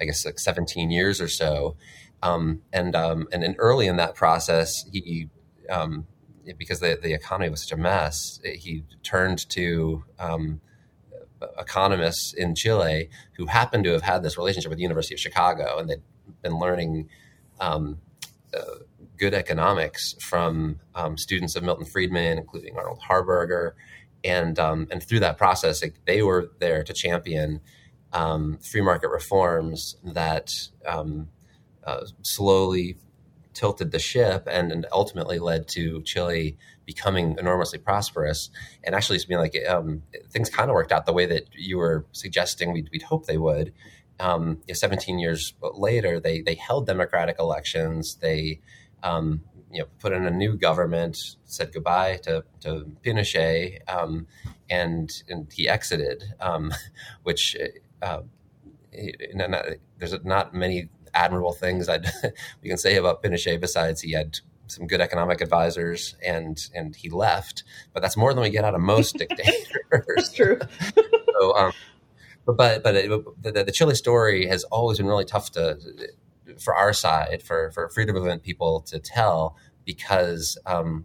[0.00, 1.76] I guess, like 17 years or so.
[2.22, 5.28] Um, and um, and then early in that process, he
[5.70, 6.06] um,
[6.56, 10.60] because the, the economy was such a mess, he turned to um,
[11.58, 15.78] economists in Chile who happened to have had this relationship with the University of Chicago,
[15.78, 16.02] and they'd
[16.42, 17.08] been learning
[17.60, 17.98] um,
[18.56, 18.78] uh,
[19.18, 23.72] good economics from um, students of Milton Friedman, including Arnold Harberger,
[24.24, 27.60] and and through that process, they were there to champion
[28.60, 30.50] free market reforms that
[30.86, 31.28] um,
[31.88, 32.98] uh, slowly
[33.54, 38.50] tilted the ship and, and, ultimately led to Chile becoming enormously prosperous
[38.84, 42.04] and actually being like um, things kind of worked out the way that you were
[42.12, 43.72] suggesting we'd, we'd hope they would.
[44.20, 48.16] Um, 17 years later, they they held democratic elections.
[48.16, 48.60] They
[49.02, 54.26] um, you know put in a new government, said goodbye to to Pinochet, um,
[54.68, 56.72] and and he exited, um,
[57.22, 57.56] which.
[58.02, 58.22] Uh,
[59.34, 59.64] not,
[59.98, 62.06] there's not many admirable things I'd,
[62.62, 63.60] we can say about Pinochet.
[63.60, 68.42] Besides he had some good economic advisors and and he left but that's more than
[68.42, 69.66] we get out of most dictators.
[69.90, 70.58] That's true.
[71.40, 71.72] So um,
[72.44, 73.08] but but, but it,
[73.40, 75.78] the, the chile story has always been really tough to
[76.58, 81.04] for our side for for freedom movement people to tell because um,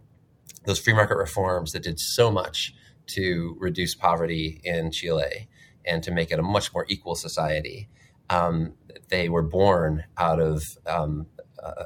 [0.64, 2.74] those free market reforms that did so much
[3.06, 5.48] to reduce poverty in chile
[5.84, 7.88] and to make it a much more equal society
[8.30, 8.74] um,
[9.08, 11.26] they were born out of um,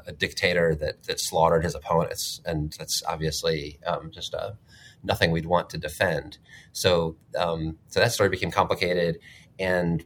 [0.05, 4.53] a dictator that that slaughtered his opponents, and that's obviously um, just a, uh,
[5.03, 6.37] nothing we'd want to defend.
[6.71, 9.19] So um, so that story became complicated,
[9.57, 10.03] and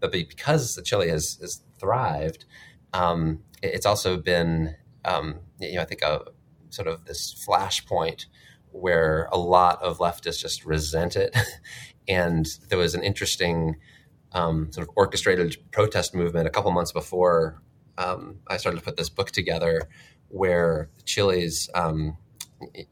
[0.00, 2.44] but because the Chile has, has thrived,
[2.92, 6.22] um, it's also been um, you know I think a
[6.70, 8.26] sort of this flashpoint
[8.70, 11.36] where a lot of leftists just resent it,
[12.08, 13.76] and there was an interesting
[14.36, 17.62] um, sort of orchestrated protest movement a couple months before
[17.98, 19.88] um, I started to put this book together,
[20.28, 22.18] where Chile's, um,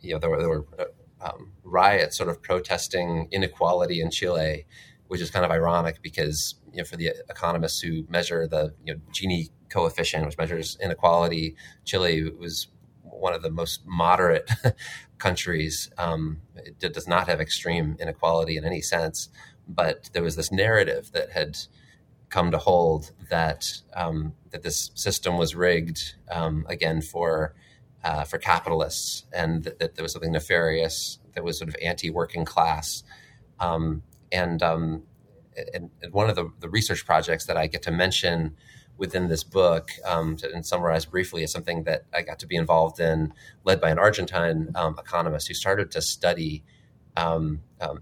[0.00, 0.84] you know, there were, there were uh,
[1.20, 4.66] um, riots sort of protesting inequality in Chile,
[5.08, 8.94] which is kind of ironic because you know for the economists who measure the you
[8.94, 12.68] know, Gini coefficient, which measures inequality, Chile was
[13.02, 14.50] one of the most moderate
[15.18, 15.90] countries.
[15.98, 19.28] Um, it does not have extreme inequality in any sense
[19.68, 21.56] but there was this narrative that had
[22.28, 27.54] come to hold that um, that this system was rigged um, again for
[28.02, 32.44] uh, for capitalists, and that, that, there was something nefarious that was sort of anti-working
[32.44, 33.02] class.
[33.58, 35.04] Um, and, um,
[35.72, 38.56] and, and, one of the, the, research projects that I get to mention
[38.98, 42.56] within this book um, to, and summarize briefly is something that I got to be
[42.56, 43.32] involved in,
[43.64, 46.62] led by an Argentine um, economist who started to study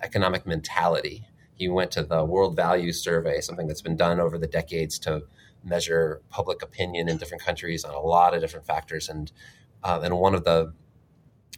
[0.03, 4.47] economic mentality he went to the World Values Survey, something that's been done over the
[4.47, 5.23] decades to
[5.65, 9.09] measure public opinion in different countries on a lot of different factors.
[9.09, 9.31] And
[9.85, 10.73] uh, and one of the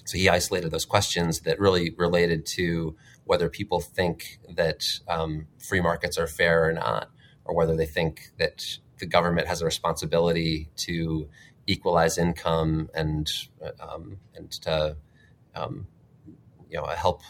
[0.05, 5.81] so he isolated those questions that really related to whether people think that um, free
[5.81, 7.09] markets are fair or not,
[7.45, 11.29] or whether they think that the government has a responsibility to
[11.67, 13.31] equalize income and
[13.81, 14.97] um, and to
[15.55, 15.87] um,
[16.69, 17.23] you know help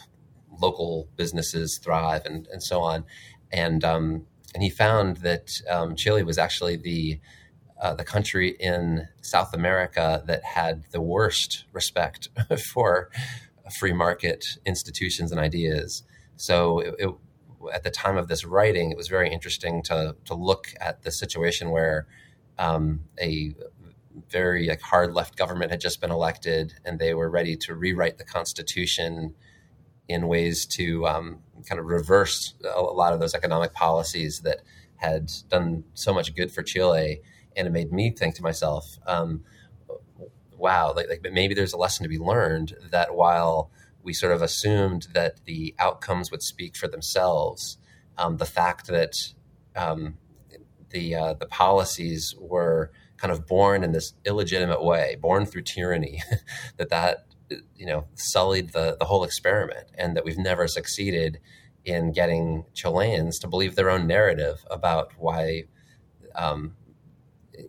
[0.61, 3.05] local businesses thrive and, and so on.
[3.53, 7.21] And um, and he found that um, Chile was actually the
[7.81, 12.29] uh, the country in South America that had the worst respect
[12.73, 13.11] for
[13.79, 16.05] free market institutions and ideas.
[16.37, 17.11] So it, it,
[17.73, 21.11] at the time of this writing, it was very interesting to to look at the
[21.11, 22.07] situation where
[22.59, 23.55] um, a
[24.31, 28.19] very like, hard left government had just been elected, and they were ready to rewrite
[28.19, 29.35] the constitution
[30.09, 31.39] in ways to um,
[31.69, 34.61] kind of reverse a lot of those economic policies that
[34.97, 37.21] had done so much good for Chile.
[37.57, 39.45] And it made me think to myself, um,
[40.57, 43.71] wow, like, like, maybe there's a lesson to be learned that while
[44.03, 47.79] we sort of assumed that the outcomes would speak for themselves,
[48.19, 49.33] um, the fact that
[49.75, 50.19] um,
[50.91, 56.23] the uh, the policies were kind of born in this illegitimate way, born through tyranny,
[56.77, 61.41] that that you know sullied the the whole experiment, and that we've never succeeded
[61.85, 65.65] in getting Chileans to believe their own narrative about why
[66.35, 66.75] um,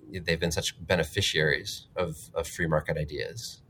[0.10, 3.62] they've been such beneficiaries of, of free market ideas.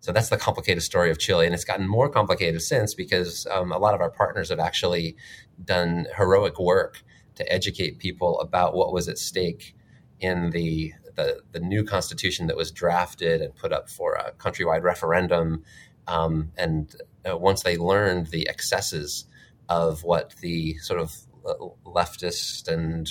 [0.00, 3.72] So that's the complicated story of Chile, and it's gotten more complicated since because um,
[3.72, 5.16] a lot of our partners have actually
[5.62, 7.02] done heroic work
[7.36, 9.74] to educate people about what was at stake
[10.20, 14.82] in the the, the new constitution that was drafted and put up for a countrywide
[14.82, 15.62] referendum.
[16.06, 16.94] Um, and
[17.28, 19.26] uh, once they learned the excesses
[19.68, 21.14] of what the sort of
[21.46, 21.54] uh,
[21.86, 23.08] leftist and,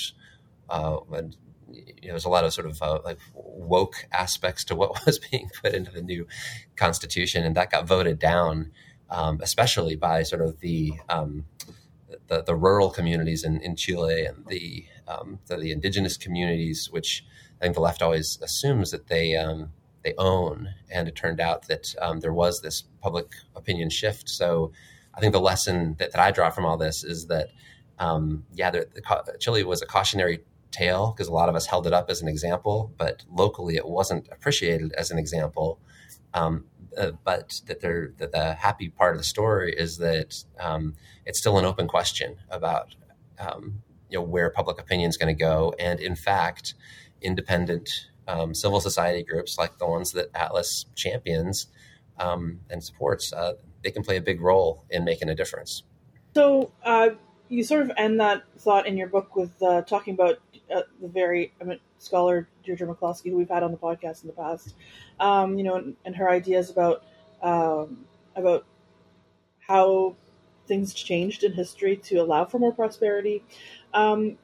[0.69, 1.35] uh, and
[1.73, 5.19] you know, there's a lot of sort of uh, like woke aspects to what was
[5.19, 6.27] being put into the new
[6.75, 8.71] constitution, and that got voted down,
[9.09, 11.45] um, especially by sort of the, um,
[12.27, 17.25] the the, rural communities in, in Chile and the, um, the, the indigenous communities, which
[17.63, 19.71] I think the left always assumes that they um,
[20.03, 24.27] they own, and it turned out that um, there was this public opinion shift.
[24.27, 24.73] So
[25.13, 27.51] I think the lesson that, that I draw from all this is that
[27.99, 30.41] um, yeah, the, the, Chile was a cautionary
[30.71, 33.87] tale because a lot of us held it up as an example, but locally it
[33.87, 35.79] wasn't appreciated as an example.
[36.33, 36.65] Um,
[36.97, 40.95] uh, but that, that the happy part of the story is that um,
[41.25, 42.93] it's still an open question about
[43.39, 46.73] um, you know where public opinion is going to go, and in fact,
[47.23, 47.89] independent
[48.27, 51.67] um, civil society groups like the ones that Atlas champions
[52.19, 53.53] um, and supports, uh,
[53.83, 55.83] they can play a big role in making a difference.
[56.35, 57.09] So uh,
[57.49, 60.39] you sort of end that thought in your book with uh, talking about
[60.73, 64.27] uh, the very I mean, scholar Deirdre McCloskey, who we've had on the podcast in
[64.27, 64.75] the past,
[65.19, 67.03] um, you know, and, and, her ideas about
[67.41, 68.05] um,
[68.35, 68.65] about
[69.59, 70.15] how
[70.67, 73.43] things changed in history to allow for more prosperity.
[73.93, 74.37] Um,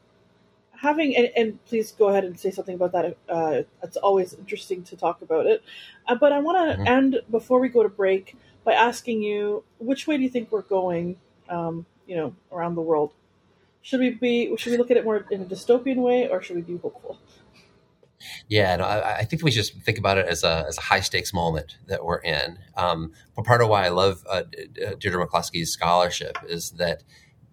[0.82, 3.18] having and, and, please go ahead and say something about that.
[3.28, 5.64] Uh, it's always interesting to talk about it.
[6.08, 6.88] Uh, but I want to mm-hmm.
[6.88, 10.62] end before we go to break by asking you, which way do you think we're
[10.62, 11.18] going?
[11.50, 13.14] Um, you know, around the world.
[13.82, 14.56] Should we be?
[14.58, 17.20] Should we look at it more in a dystopian way, or should we be hopeful?
[18.48, 21.00] Yeah, no, I, I, think we just think about it as a, as a high
[21.00, 22.60] stakes moment that we're in.
[22.76, 24.44] Um, but part of why I love uh,
[25.00, 27.04] Deirdre McCloskey's scholarship is that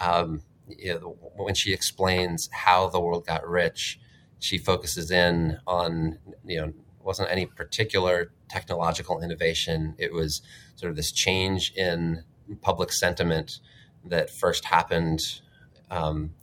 [0.00, 4.00] um, you know, when she explains how the world got rich,
[4.38, 9.94] she focuses in on you know wasn't any particular technological innovation.
[9.96, 10.42] It was
[10.74, 12.24] sort of this change in
[12.60, 13.60] public sentiment
[14.04, 15.20] that first happened,
[15.90, 16.34] um,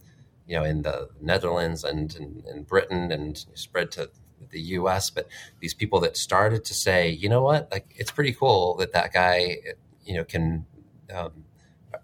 [0.47, 4.09] you know, in the Netherlands and in, in Britain and spread to
[4.51, 5.09] the U.S.
[5.09, 5.27] But
[5.59, 9.13] these people that started to say, you know what, like it's pretty cool that that
[9.13, 9.57] guy,
[10.05, 10.65] you know, can
[11.13, 11.42] um,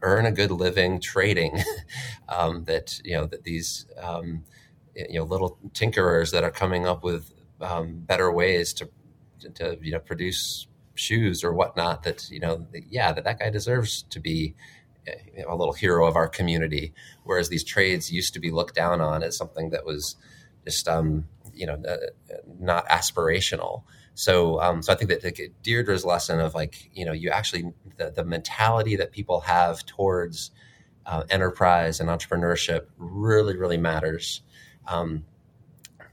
[0.01, 1.59] earn a good living trading.
[2.29, 4.43] um, that you know that these um,
[4.95, 7.31] you know little tinkerers that are coming up with
[7.61, 8.89] um, better ways to
[9.55, 12.03] to you know produce shoes or whatnot.
[12.03, 14.55] That you know yeah that that guy deserves to be
[15.47, 16.93] a little hero of our community,
[17.23, 20.15] whereas these trades used to be looked down on as something that was
[20.65, 21.27] just um,
[21.59, 21.97] you know uh,
[22.59, 23.83] not aspirational.
[24.15, 28.11] So, um, so I think that Deirdre's lesson of like, you know, you actually the,
[28.11, 30.51] the mentality that people have towards
[31.05, 34.41] uh, enterprise and entrepreneurship really, really matters.
[34.87, 35.25] Um,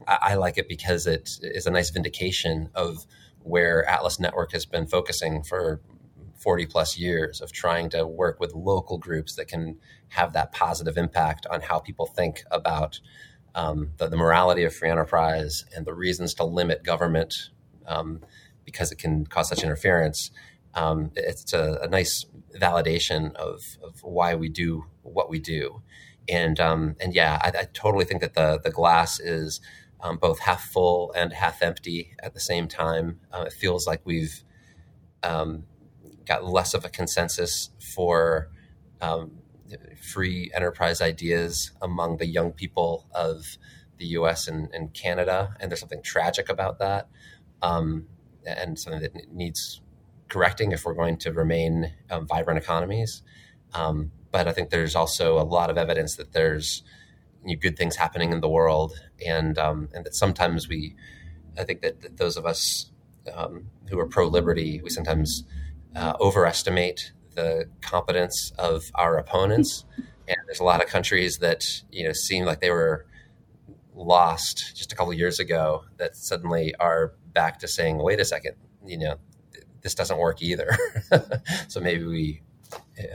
[0.07, 3.05] I, I, like it because it is a nice vindication of
[3.43, 5.81] where Atlas Network has been focusing for
[6.37, 9.77] 40 plus years of trying to work with local groups that can
[10.09, 12.99] have that positive impact on how people think about
[13.57, 17.33] um, the, the, morality of free enterprise and the reasons to limit government
[17.87, 18.21] um,
[18.63, 20.29] because it can cause such interference.
[20.75, 22.23] Um, it's a, a, nice
[22.55, 25.81] validation of, of, why we do what we do.
[26.29, 29.59] And, um, and yeah, I, I, totally think that the, the glass is
[30.01, 33.19] um, both half full and half empty at the same time.
[33.31, 34.43] Uh, it feels like we've
[35.23, 35.63] um,
[36.25, 38.51] got less of a consensus for
[39.01, 39.31] um,
[40.01, 43.57] free enterprise ideas among the young people of
[43.97, 45.55] the US and, and Canada.
[45.59, 47.07] And there's something tragic about that
[47.61, 48.07] um,
[48.45, 49.81] and something that needs
[50.29, 53.23] correcting if we're going to remain um, vibrant economies.
[53.73, 56.83] Um, but I think there's also a lot of evidence that there's
[57.61, 60.95] good things happening in the world, and um, and that sometimes we,
[61.57, 62.91] I think that, that those of us
[63.33, 65.43] um, who are pro liberty, we sometimes
[65.95, 69.85] uh, overestimate the competence of our opponents.
[70.29, 73.05] And there's a lot of countries that you know seem like they were
[73.95, 78.57] lost just a couple years ago that suddenly are back to saying, "Wait a second,
[78.85, 79.15] you know,
[79.83, 80.77] this doesn't work either."
[81.69, 82.41] so maybe we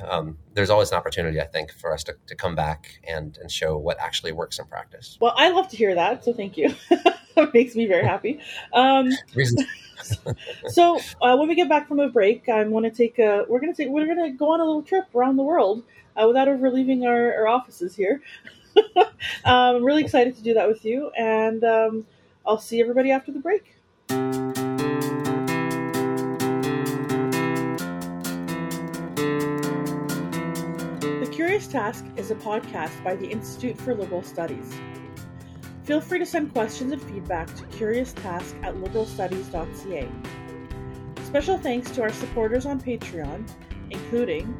[0.08, 3.50] um, there's always an opportunity, I think, for us to, to come back and, and
[3.50, 5.18] show what actually works in practice.
[5.20, 6.74] Well, I love to hear that, so thank you.
[6.90, 8.40] it makes me very happy.
[8.72, 9.10] Um,
[10.68, 13.44] so uh, when we get back from a break, I want to take a.
[13.48, 13.88] We're gonna take.
[13.88, 15.82] We're gonna go on a little trip around the world
[16.16, 18.20] uh, without ever leaving our, our offices here.
[18.76, 19.06] um,
[19.44, 22.06] I'm really excited to do that with you, and um,
[22.46, 23.76] I'll see everybody after the break.
[31.52, 34.74] Curious Task is a podcast by the Institute for Liberal Studies.
[35.82, 40.08] Feel free to send questions and feedback to curioustask at liberalstudies.ca.
[41.22, 43.46] Special thanks to our supporters on Patreon,
[43.90, 44.56] including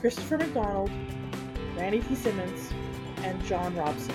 [0.00, 0.88] Christopher McDonald,
[1.76, 2.14] Randy T.
[2.14, 2.72] Simmons,
[3.24, 4.14] and John Robson.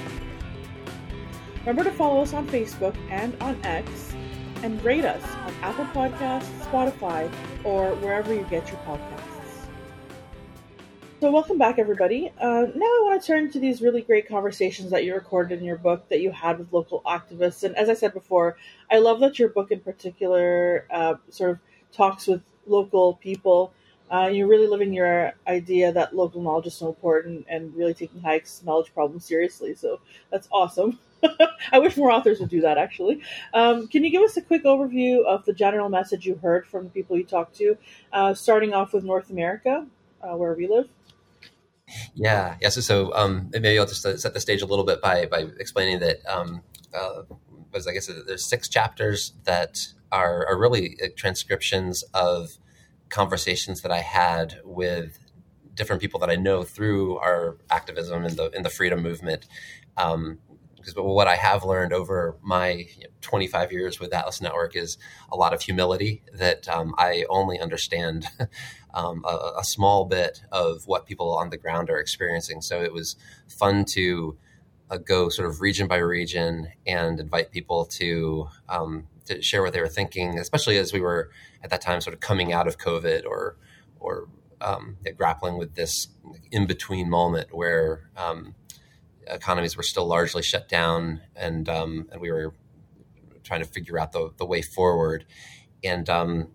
[1.66, 4.16] Remember to follow us on Facebook and on X,
[4.64, 7.30] and rate us on Apple Podcasts, Spotify,
[7.66, 9.29] or wherever you get your podcasts.
[11.20, 12.32] So, welcome back, everybody.
[12.40, 15.66] Uh, now, I want to turn to these really great conversations that you recorded in
[15.66, 17.66] your book that you had with local activists.
[17.66, 18.56] And as I said before,
[18.90, 21.60] I love that your book in particular uh, sort of
[21.92, 23.74] talks with local people.
[24.10, 28.22] Uh, you're really living your idea that local knowledge is so important and really taking
[28.22, 29.76] Hayek's knowledge problems seriously.
[29.76, 30.00] So,
[30.32, 31.00] that's awesome.
[31.74, 33.22] I wish more authors would do that, actually.
[33.54, 36.86] Um, can you give us a quick overview of the general message you heard from
[36.86, 37.78] the people you talked to,
[38.14, 39.86] uh, starting off with North America,
[40.22, 40.88] uh, where we live?
[42.16, 42.70] Yeah, yeah.
[42.70, 45.46] So, so um, maybe I'll just uh, set the stage a little bit by by
[45.60, 46.18] explaining that.
[46.28, 46.62] Um,
[46.94, 47.24] uh,
[47.72, 49.80] was I guess there's six chapters that
[50.12, 52.58] are, are really uh, transcriptions of
[53.10, 55.20] conversations that I had with
[55.74, 59.46] different people that I know through our activism in the in the freedom movement.
[59.98, 60.40] Um,
[60.76, 64.98] because what I have learned over my you know, 25 years with Atlas Network is
[65.30, 68.26] a lot of humility that um, I only understand
[68.94, 72.62] um, a, a, small bit of what people on the ground are experiencing.
[72.62, 73.16] So it was
[73.48, 74.38] fun to
[74.90, 79.74] uh, go sort of region by region and invite people to um, to share what
[79.74, 81.30] they were thinking, especially as we were
[81.64, 83.58] at that time sort of coming out of COVID or
[84.00, 84.28] or
[84.62, 86.08] um, grappling with this
[86.52, 88.56] in between moment where um,
[89.28, 92.54] economies were still largely shut down and um, and we were
[93.44, 95.26] trying to figure out the, the way forward.
[95.84, 96.50] And um,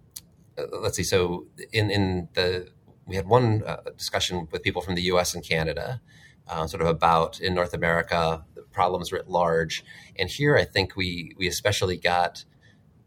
[0.72, 1.02] let's see.
[1.02, 2.68] So in in the
[3.06, 5.34] we had one uh, discussion with people from the U.S.
[5.34, 6.00] and Canada,
[6.48, 9.84] uh, sort of about in North America the problems writ large,
[10.16, 12.44] and here I think we we especially got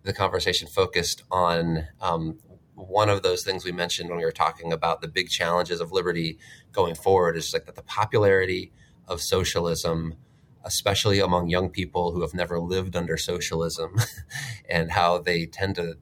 [0.04, 2.38] the conversation focused on um,
[2.76, 5.92] one of those things we mentioned when we were talking about the big challenges of
[5.92, 6.38] liberty
[6.72, 8.72] going forward is like that the popularity
[9.08, 10.16] of socialism
[10.64, 13.96] especially among young people who have never lived under socialism
[14.70, 15.98] and how they tend to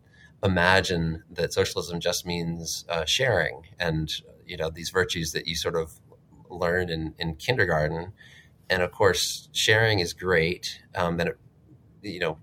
[0.46, 5.76] imagine that socialism just means uh, sharing and you know these virtues that you sort
[5.76, 6.00] of
[6.50, 8.14] learn in, in kindergarten.
[8.70, 11.38] And of course sharing is great um, and it
[12.02, 12.38] you know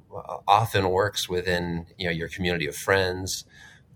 [0.47, 3.45] often works within you know your community of friends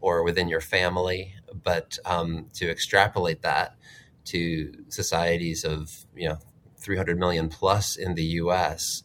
[0.01, 1.35] or within your family.
[1.53, 3.77] But um, to extrapolate that
[4.27, 6.39] to societies of you know
[6.79, 9.03] 300 million plus in the us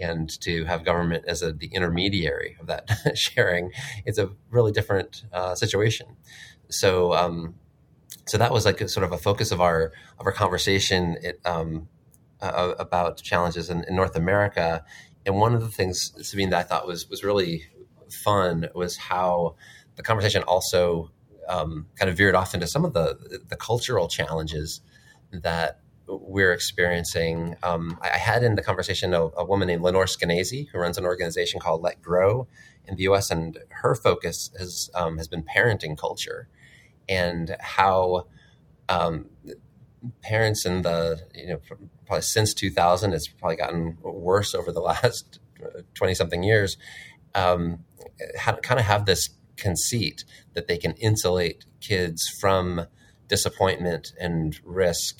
[0.00, 3.72] and to have government as a, the intermediary of that sharing,
[4.04, 6.16] it's a really different uh, situation.
[6.68, 7.54] So, um,
[8.26, 11.40] so that was like a, sort of a focus of our of our conversation it,
[11.44, 11.88] um,
[12.40, 14.84] uh, about challenges in, in, North America.
[15.24, 17.64] And one of the things, Sabine, that I thought was was really
[18.10, 19.56] fun was how
[19.96, 21.10] the conversation also
[21.48, 24.80] um, kind of veered off into some of the the cultural challenges
[25.32, 27.56] that we're experiencing.
[27.62, 31.04] Um, I had in the conversation a, a, woman named Lenore Skenazy who runs an
[31.04, 32.46] organization called Let Grow
[32.86, 33.30] in the U.S.
[33.30, 36.48] and her focus has um, has been parenting culture
[37.08, 38.26] and how
[38.88, 39.26] um,
[40.22, 41.60] parents in the you know
[42.06, 45.40] probably since 2000 it's probably gotten worse over the last
[45.94, 46.76] 20 something years
[47.34, 47.84] um,
[48.62, 52.86] kind of have this conceit that they can insulate kids from
[53.28, 55.18] disappointment and risk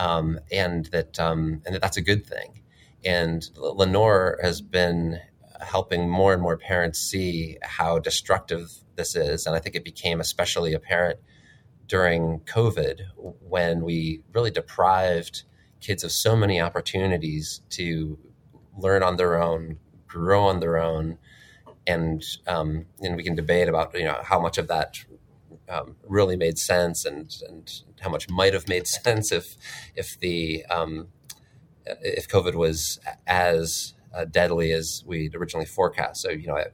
[0.00, 2.62] um, and that um, and that that's a good thing.
[3.04, 5.20] And Lenore has been
[5.60, 10.20] helping more and more parents see how destructive this is, and I think it became
[10.20, 11.20] especially apparent
[11.86, 15.42] during COVID when we really deprived
[15.80, 18.18] kids of so many opportunities to
[18.78, 21.18] learn on their own, grow on their own,
[21.86, 25.04] and um, and we can debate about you know how much of that
[25.70, 29.56] um, really made sense and and how much might have made sense if
[29.94, 31.08] if the um,
[31.86, 36.20] if COVID was as uh, deadly as we'd originally forecast.
[36.20, 36.66] So you know, I,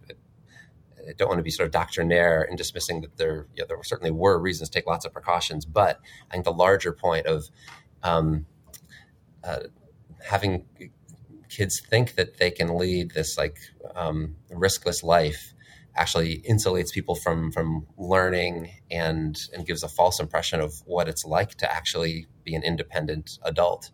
[1.08, 3.82] I, don't want to be sort of doctrinaire in dismissing that there you know, there
[3.84, 7.48] certainly were reasons to take lots of precautions, but I think the larger point of
[8.02, 8.46] um,
[9.44, 9.64] uh,
[10.24, 10.64] having
[11.48, 13.58] kids think that they can lead this like
[13.94, 15.54] um, riskless life
[15.96, 21.24] actually insulates people from from learning and and gives a false impression of what it's
[21.24, 23.90] like to actually be an independent adult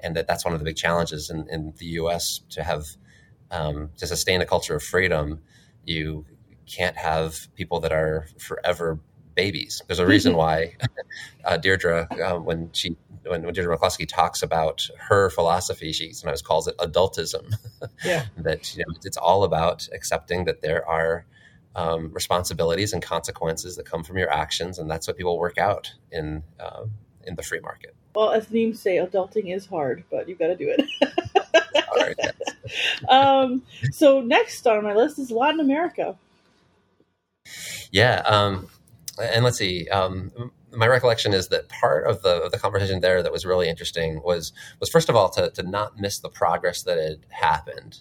[0.00, 2.84] and that that's one of the big challenges in, in the us to have
[3.50, 5.40] um, to sustain a culture of freedom
[5.84, 6.24] you
[6.66, 8.98] can't have people that are forever
[9.34, 9.82] babies.
[9.86, 10.76] There's a reason why
[11.44, 12.96] uh, Deirdre, uh, when she
[13.26, 17.54] when, when Deirdre McCloskey talks about her philosophy, she sometimes calls it adultism.
[18.04, 18.26] Yeah.
[18.38, 21.26] that you know, it's all about accepting that there are
[21.76, 25.92] um, responsibilities and consequences that come from your actions, and that's what people work out
[26.10, 26.84] in uh,
[27.24, 27.94] in the free market.
[28.14, 30.88] Well, as memes say, adulting is hard, but you've got to do it.
[33.08, 33.62] um,
[33.92, 36.16] so next on my list is Latin America.
[37.90, 38.68] Yeah, um,
[39.20, 39.88] and let's see.
[39.88, 43.68] Um, my recollection is that part of the of the conversation there that was really
[43.68, 47.98] interesting was was first of all to to not miss the progress that had happened.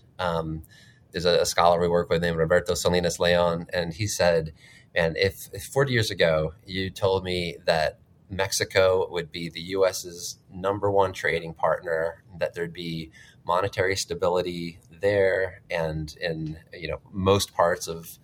[1.14, 4.51] There's a, a, scholar we work with named Roberto Salinas Leon, and he said,
[4.93, 7.99] "Man, if, if 40 years ago you told me that
[8.30, 13.11] Mexico would be the U.S.'s number one trading partner, that there'd be
[13.45, 18.18] monetary stability there, and in you know most parts of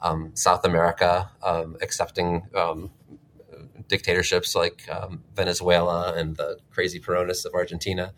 [0.00, 2.90] um, South America, um, accepting um,
[3.88, 8.12] dictatorships like um, Venezuela and the crazy Peronists of Argentina,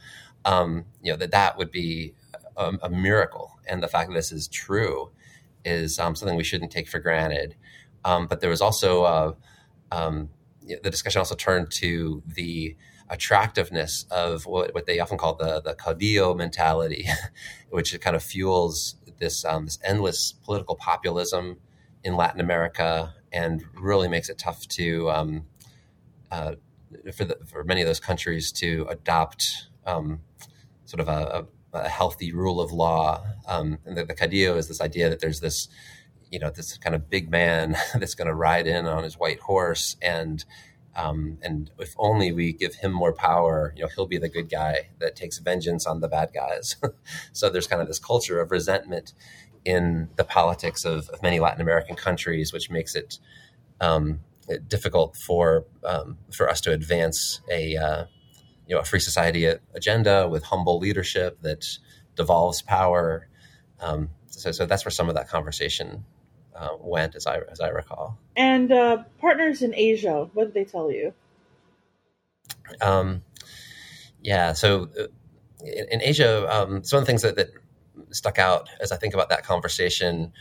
[0.45, 2.15] um, you know that that would be
[2.57, 3.59] a, a, miracle.
[3.67, 5.11] And the fact that this is true
[5.65, 7.57] is um, something we shouldn't take for granted.
[8.03, 9.33] but there was also uh,
[9.91, 12.77] the discussion also turned to the
[13.11, 17.07] attractiveness of what, what they often call the the caudillo mentality,
[17.71, 21.59] which kind of fuels this um, this endless political populism
[22.03, 25.47] in Latin America and really makes it tough to um,
[26.31, 26.55] uh,
[27.13, 30.21] for the, for many of those countries to adopt um,
[30.85, 33.25] sort of a, a, healthy rule of law.
[33.47, 35.69] Um, and the, the caudillo is this idea that there's this
[36.31, 39.41] you know this kind of big man that's going to ride in on his white
[39.41, 40.45] horse and
[40.97, 44.49] um, and if only we give him more power, you know, he'll be the good
[44.49, 46.77] guy that takes vengeance on the bad guys.
[47.33, 49.13] so there's kind of this culture of resentment
[49.65, 53.19] in the politics of, of many Latin American countries, which makes it
[53.81, 54.21] um,
[54.69, 58.05] difficult for um, for us to advance a uh,
[58.67, 61.67] you know a free society agenda with humble leadership that
[62.17, 63.29] devolves power.
[63.81, 66.05] Um, so, so that's where some of that conversation
[66.55, 68.19] uh, went, as I as I recall.
[68.37, 71.13] And uh, partners in Asia, what did they tell you?
[72.81, 73.23] Um,
[74.23, 75.07] yeah, so uh,
[75.65, 77.51] in, in Asia, um, some of the things that, that,
[78.11, 80.33] stuck out as I think about that conversation.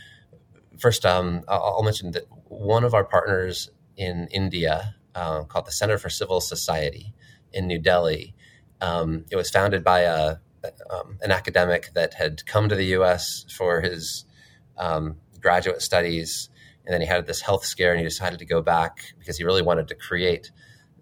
[0.78, 5.72] First, um, I'll, I'll, mention that one of our partners in India, uh, called the
[5.72, 7.12] Center for Civil Society
[7.54, 8.34] in New Delhi,
[8.80, 10.36] um, it was founded by a
[10.90, 13.44] um, an academic that had come to the U.S.
[13.56, 14.24] for his
[14.78, 16.48] um, graduate studies,
[16.84, 19.44] and then he had this health scare, and he decided to go back because he
[19.44, 20.50] really wanted to create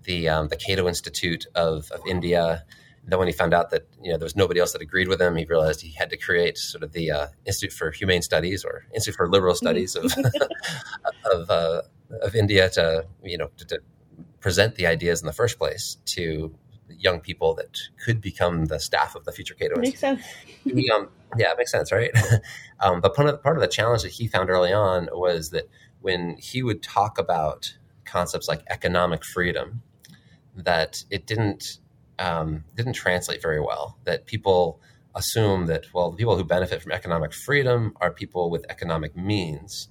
[0.05, 2.65] the um, the Cato Institute of, of India.
[3.03, 5.09] And then when he found out that you know there was nobody else that agreed
[5.09, 8.23] with him, he realized he had to create sort of the uh, Institute for Humane
[8.23, 10.05] Studies or Institute for Liberal Studies of
[11.33, 11.83] of, uh,
[12.21, 13.79] of India to you know to, to
[14.43, 16.55] present the ideas in the first place to
[16.89, 20.23] young people that could become the staff of the future Cato Makes sense.
[20.65, 22.11] he, um, yeah, it makes sense, right?
[22.81, 25.69] um, but part of, part of the challenge that he found early on was that
[26.01, 29.83] when he would talk about concepts like economic freedom,
[30.55, 31.79] that it didn't
[32.19, 33.97] um, didn't translate very well.
[34.05, 34.81] That people
[35.15, 39.89] assume that well, the people who benefit from economic freedom are people with economic means,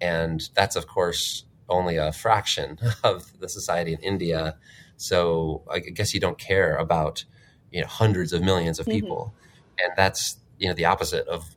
[0.00, 4.56] and that's of course only a fraction of the society in India
[4.96, 7.24] so I guess you don't care about
[7.70, 9.00] you know hundreds of millions of mm-hmm.
[9.00, 9.84] people, mm-hmm.
[9.84, 11.56] and that's you know the opposite of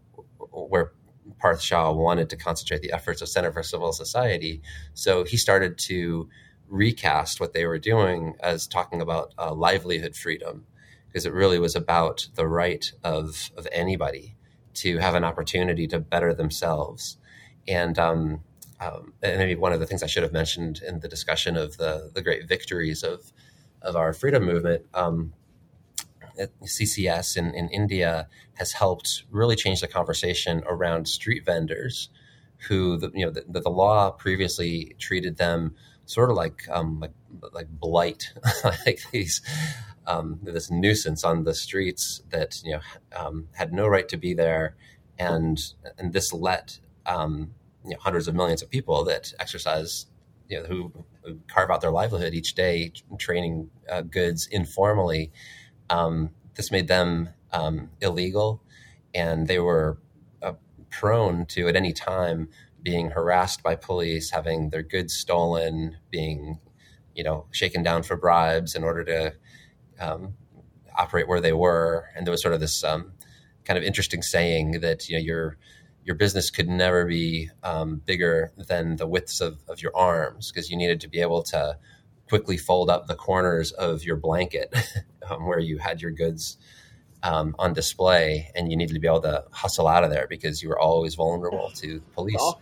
[0.51, 0.91] where
[1.39, 4.61] Parth Shah wanted to concentrate the efforts of Center for Civil Society.
[4.93, 6.29] So he started to
[6.67, 10.65] recast what they were doing as talking about uh, livelihood freedom,
[11.07, 14.35] because it really was about the right of of anybody
[14.75, 17.17] to have an opportunity to better themselves.
[17.67, 18.41] And um,
[18.79, 21.77] um, and maybe one of the things I should have mentioned in the discussion of
[21.77, 23.31] the the great victories of
[23.81, 25.33] of our freedom movement, um,
[26.37, 32.09] CCS in, in India has helped really change the conversation around street vendors,
[32.67, 35.75] who the, you know the, the law previously treated them
[36.05, 37.13] sort of like um, like
[37.53, 39.41] like blight, like these
[40.05, 42.81] um, this nuisance on the streets that you know
[43.15, 44.75] um, had no right to be there,
[45.17, 45.59] and
[45.97, 47.53] and this let um,
[47.87, 50.07] you know, hundreds of millions of people that exercise,
[50.49, 50.91] you know, who,
[51.23, 55.31] who carve out their livelihood each day training uh, goods informally.
[55.89, 58.61] Um, this made them um, illegal,
[59.13, 59.97] and they were
[60.41, 60.53] uh,
[60.89, 62.49] prone to at any time
[62.83, 66.59] being harassed by police, having their goods stolen, being
[67.15, 69.33] you know shaken down for bribes in order to
[69.99, 70.33] um,
[70.95, 72.09] operate where they were.
[72.15, 73.13] And there was sort of this um,
[73.65, 75.57] kind of interesting saying that you know you're
[76.07, 80.71] your business could never be um, bigger than the widths of, of your arms because
[80.71, 81.77] you needed to be able to
[82.29, 84.73] quickly fold up the corners of your blanket
[85.29, 86.57] um, where you had your goods
[87.23, 90.63] um, on display, and you needed to be able to hustle out of there because
[90.63, 92.53] you were always vulnerable to police.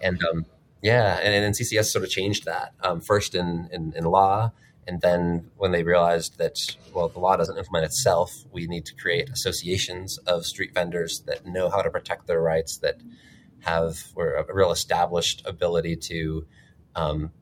[0.00, 0.46] And um,
[0.82, 4.50] yeah, and, and CCS sort of changed that um, first in, in, in law,
[4.86, 6.56] and then when they realized that
[6.92, 11.46] well, the law doesn't implement itself, we need to create associations of street vendors that
[11.46, 13.00] know how to protect their rights, that
[13.60, 16.46] have a real established ability to
[16.94, 17.32] um,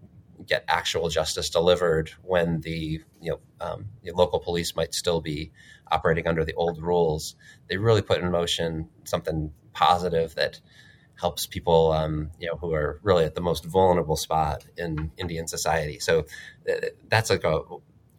[0.47, 5.53] get actual justice delivered when the you know um, the local police might still be
[5.91, 7.35] operating under the old rules.
[7.69, 10.61] They really put in motion something positive that
[11.23, 15.47] helps people um, you know who are really at the most vulnerable spot in Indian
[15.47, 15.99] society.
[16.01, 16.27] So
[16.69, 17.61] uh, that's like a,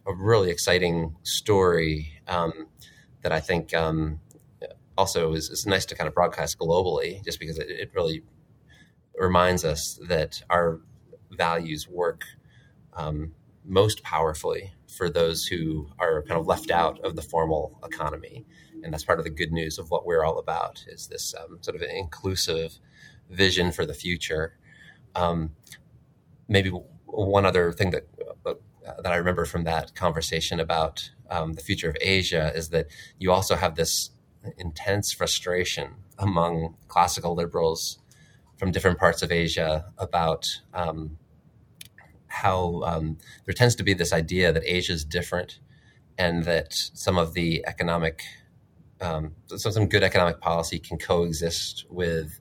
[0.06, 2.52] a really exciting story um,
[3.22, 4.20] that I think um,
[4.96, 8.22] also is, is, nice to kind of broadcast globally, just because it, it really
[9.18, 10.80] reminds us that our
[11.30, 12.22] values work
[12.94, 13.34] um,
[13.66, 18.46] most powerfully for those who are kind of left out of the formal economy.
[18.82, 21.58] And that's part of the good news of what we're all about is this um,
[21.60, 22.78] sort of inclusive
[23.30, 24.56] vision for the future.
[25.14, 25.52] Um,
[26.48, 26.70] maybe
[27.06, 28.06] one other thing that
[28.46, 28.54] uh,
[29.02, 32.86] that I remember from that conversation about um, the future of Asia is that
[33.18, 34.10] you also have this
[34.58, 37.98] intense frustration among classical liberals
[38.56, 41.18] from different parts of Asia about um,
[42.28, 43.16] how um,
[43.46, 45.60] there tends to be this idea that Asia is different
[46.18, 48.22] and that some of the economic,
[49.00, 52.40] um, some, some good economic policy can coexist with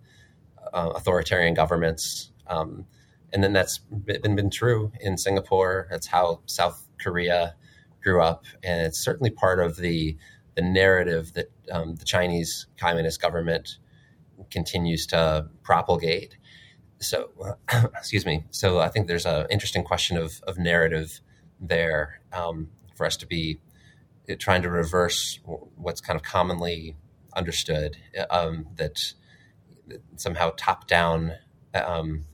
[0.73, 2.31] uh, authoritarian governments.
[2.47, 2.85] Um,
[3.31, 5.87] and then that's been, been true in Singapore.
[5.89, 7.55] That's how South Korea
[8.03, 8.45] grew up.
[8.63, 10.17] And it's certainly part of the,
[10.55, 13.77] the narrative that um, the Chinese Communist government
[14.51, 16.37] continues to propagate
[17.03, 17.29] so
[17.71, 21.19] uh, excuse me so i think there's an interesting question of, of narrative
[21.59, 23.59] there um, for us to be
[24.29, 25.39] uh, trying to reverse
[25.75, 26.95] what's kind of commonly
[27.35, 27.97] understood
[28.29, 29.13] um, that, that,
[30.15, 31.33] somehow top down
[31.73, 32.25] um,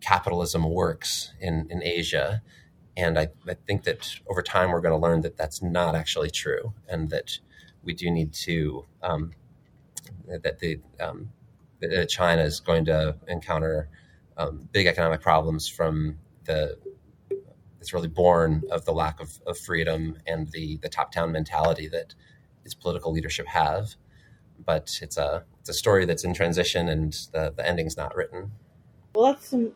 [0.00, 2.42] capitalism works in, in asia
[2.96, 6.30] and I, I think that over time we're going to learn that that's not actually
[6.30, 7.38] true and that
[7.82, 9.32] we do need to um,
[10.26, 11.30] that the um,
[11.80, 13.88] that China is going to encounter
[14.36, 16.76] um, big economic problems from the
[17.80, 21.88] it's really born of the lack of, of freedom and the the top down mentality
[21.88, 22.14] that
[22.64, 23.96] its political leadership have.
[24.64, 28.52] But it's a it's a story that's in transition and the, the ending's not written.
[29.14, 29.72] Well, that's some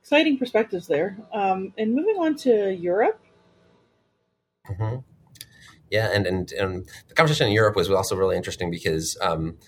[0.00, 1.16] exciting perspectives there.
[1.32, 3.20] Um, and moving on to Europe.
[4.70, 4.98] Mm-hmm.
[5.90, 9.58] Yeah, and, and, and the conversation in Europe was also really interesting because um,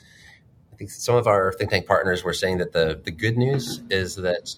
[0.73, 3.83] I think some of our think tank partners were saying that the the good news
[3.91, 4.55] is that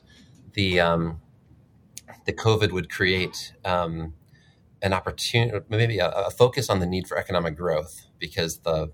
[0.52, 1.20] the um,
[2.24, 4.14] the COVID would create um,
[4.80, 8.92] an opportunity, maybe a, a, focus on the need for economic growth because the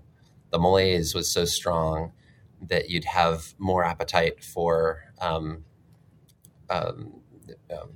[0.53, 2.13] the malaise was so strong
[2.61, 5.65] that you'd have more appetite for um,
[6.69, 7.19] um,
[7.69, 7.89] um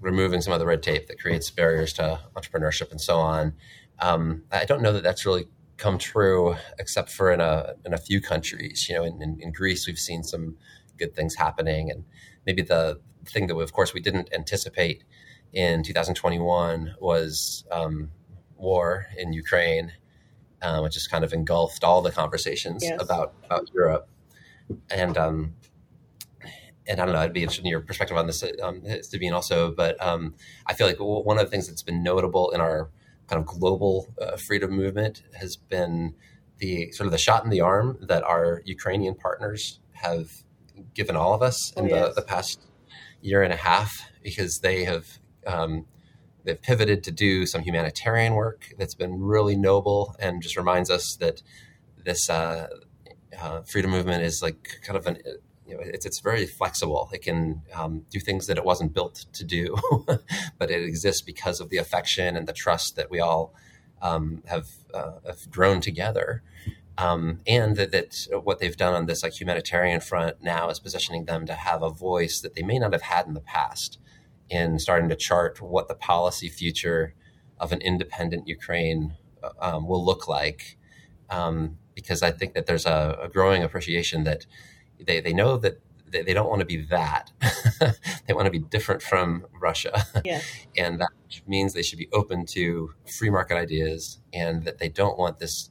[0.00, 3.52] removing some of the red tape that creates barriers to entrepreneurship and so on.
[4.00, 7.98] Um, I don't know that that's really come true, except for in a in a
[7.98, 8.88] few countries.
[8.88, 10.56] You know, in, in, in Greece, we've seen some
[10.98, 12.04] good things happening, and
[12.46, 15.04] maybe the thing that, we, of course, we didn't anticipate
[15.52, 18.10] in 2021 was um,
[18.56, 19.92] war in Ukraine,
[20.62, 23.00] uh, which just kind of engulfed all the conversations yes.
[23.00, 24.08] about about Europe,
[24.90, 25.54] and um,
[26.86, 29.72] and I don't know, I'd be interested in your perspective on this, um, Sabine, also.
[29.72, 30.34] But um,
[30.66, 32.90] I feel like one of the things that's been notable in our
[33.28, 36.14] kind of global uh, freedom movement has been
[36.58, 40.28] the sort of the shot in the arm that our Ukrainian partners have
[40.94, 42.08] given all of us in oh, yes.
[42.08, 42.60] the, the past
[43.20, 43.92] year and a half
[44.22, 45.06] because they have
[45.46, 45.86] um,
[46.44, 51.16] they've pivoted to do some humanitarian work that's been really noble and just reminds us
[51.16, 51.42] that
[52.04, 52.68] this uh,
[53.40, 55.18] uh, freedom movement is like kind of an
[55.66, 57.08] you know, it's it's very flexible.
[57.12, 59.76] It can um, do things that it wasn't built to do,
[60.58, 63.54] but it exists because of the affection and the trust that we all
[64.02, 66.42] um, have, uh, have grown together.
[66.98, 71.24] Um, and that, that, what they've done on this like humanitarian front now is positioning
[71.24, 73.98] them to have a voice that they may not have had in the past
[74.52, 77.14] in starting to chart what the policy future
[77.58, 80.76] of an independent Ukraine uh, um, will look like.
[81.30, 84.46] Um, because I think that there's a, a growing appreciation that
[85.00, 87.32] they, they know that they, they don't want to be that.
[88.26, 90.04] they want to be different from Russia.
[90.24, 90.42] Yeah.
[90.76, 91.10] and that
[91.46, 95.70] means they should be open to free market ideas and that they don't want this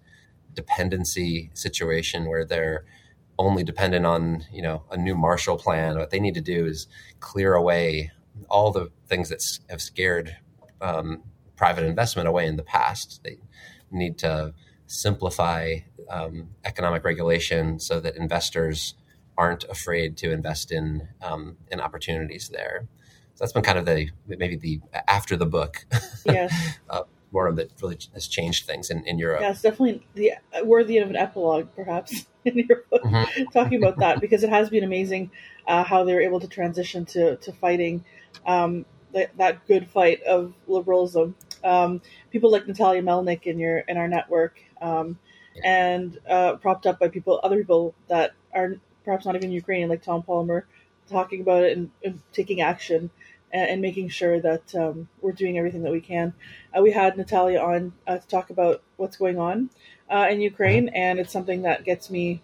[0.55, 2.83] dependency situation where they're
[3.37, 5.97] only dependent on you know a new Marshall Plan.
[5.97, 6.87] What they need to do is
[7.19, 8.11] clear away
[8.49, 10.37] all the things that have scared
[10.81, 11.23] um,
[11.55, 13.21] private investment away in the past.
[13.23, 13.37] They
[13.91, 14.53] need to
[14.87, 15.77] simplify
[16.09, 18.95] um, economic regulation so that investors
[19.37, 22.87] aren't afraid to invest in um, in opportunities there.
[23.35, 25.85] So that's been kind of the maybe the after the book.
[26.25, 26.53] Yes.
[26.89, 29.41] uh, more that really has changed things in, in Europe.
[29.41, 30.33] Yeah, it's definitely the,
[30.63, 33.43] worthy of an epilogue, perhaps, in your book, mm-hmm.
[33.53, 35.31] talking about that because it has been amazing
[35.67, 38.03] uh, how they were able to transition to to fighting
[38.45, 41.35] um, that, that good fight of liberalism.
[41.63, 45.17] Um, people like Natalia Melnyk in your in our network, um,
[45.63, 50.03] and uh, propped up by people, other people that are perhaps not even Ukrainian, like
[50.03, 50.65] Tom Palmer,
[51.09, 53.09] talking about it and, and taking action
[53.51, 56.33] and, and, making sure that um, we're doing everything that we can.
[56.75, 59.69] Uh, we had Natalia on uh, to talk about what's going on
[60.09, 60.95] uh, in Ukraine, mm-hmm.
[60.95, 62.41] and it's something that gets me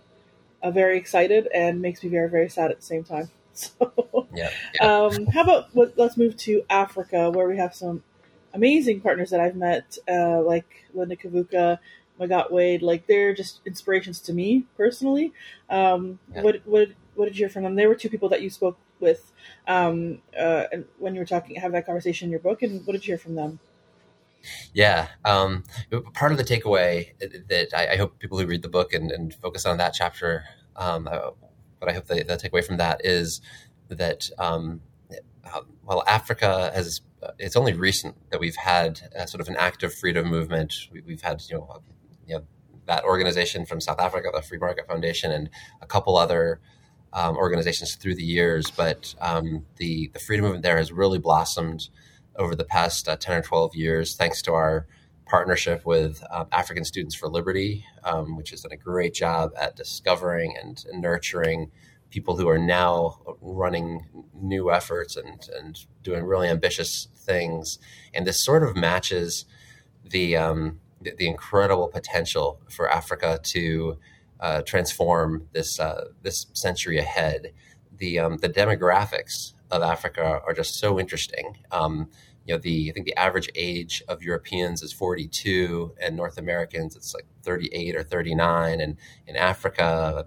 [0.61, 3.29] uh, very excited and makes me very very sad at the same time.
[3.79, 4.49] So, yeah.
[4.75, 4.85] yeah.
[4.85, 8.03] Um, how about let's move to Africa, where we have some
[8.53, 11.79] amazing partners that I've met, uh, like Linda Kavuka,
[12.19, 12.81] Magatte Wade.
[12.81, 15.33] Like they're just inspirations to me personally.
[15.69, 16.43] Um, yeah.
[16.43, 17.75] What what what did you hear from them?
[17.75, 19.31] There were two people that you spoke with
[19.67, 20.65] um, uh,
[20.97, 23.17] when you were talking, have that conversation in your book, and what did you hear
[23.17, 23.59] from them?
[24.73, 25.63] Yeah, um,
[26.13, 27.09] part of the takeaway
[27.49, 30.45] that I, I, hope people who read the book and, and focus on that chapter
[30.75, 31.09] um,
[31.77, 33.41] uh, but I hope they, they take away from that is
[33.89, 34.81] that um,
[35.83, 37.01] well, Africa has
[37.39, 40.73] it's only recent that we've had sort of an active freedom movement.
[40.91, 41.81] We, have had you know,
[42.27, 42.43] you know
[42.85, 45.49] that organization from South Africa, the Free Market Foundation, and
[45.81, 46.59] a couple other
[47.13, 48.69] um, organizations through the years.
[48.71, 51.89] But um, the the freedom movement there has really blossomed
[52.35, 54.87] over the past uh, ten or twelve years, thanks to our
[55.27, 59.75] partnership with um, African Students for Liberty, um, which has done a great job at
[59.75, 61.71] discovering and, and, nurturing
[62.09, 67.79] people who are now running new efforts and, and doing really ambitious things.
[68.13, 69.45] And this sort of matches
[70.03, 73.97] the, um, the, the, incredible potential for Africa to
[74.39, 77.51] uh, transform this, uh, this century ahead.
[77.97, 81.57] The, um, the demographics of Africa are just so interesting.
[81.71, 82.09] Um,
[82.47, 86.95] you know the I think the average age of Europeans is 42 and North Americans
[86.95, 90.25] it's like 38 or 39 and in Africa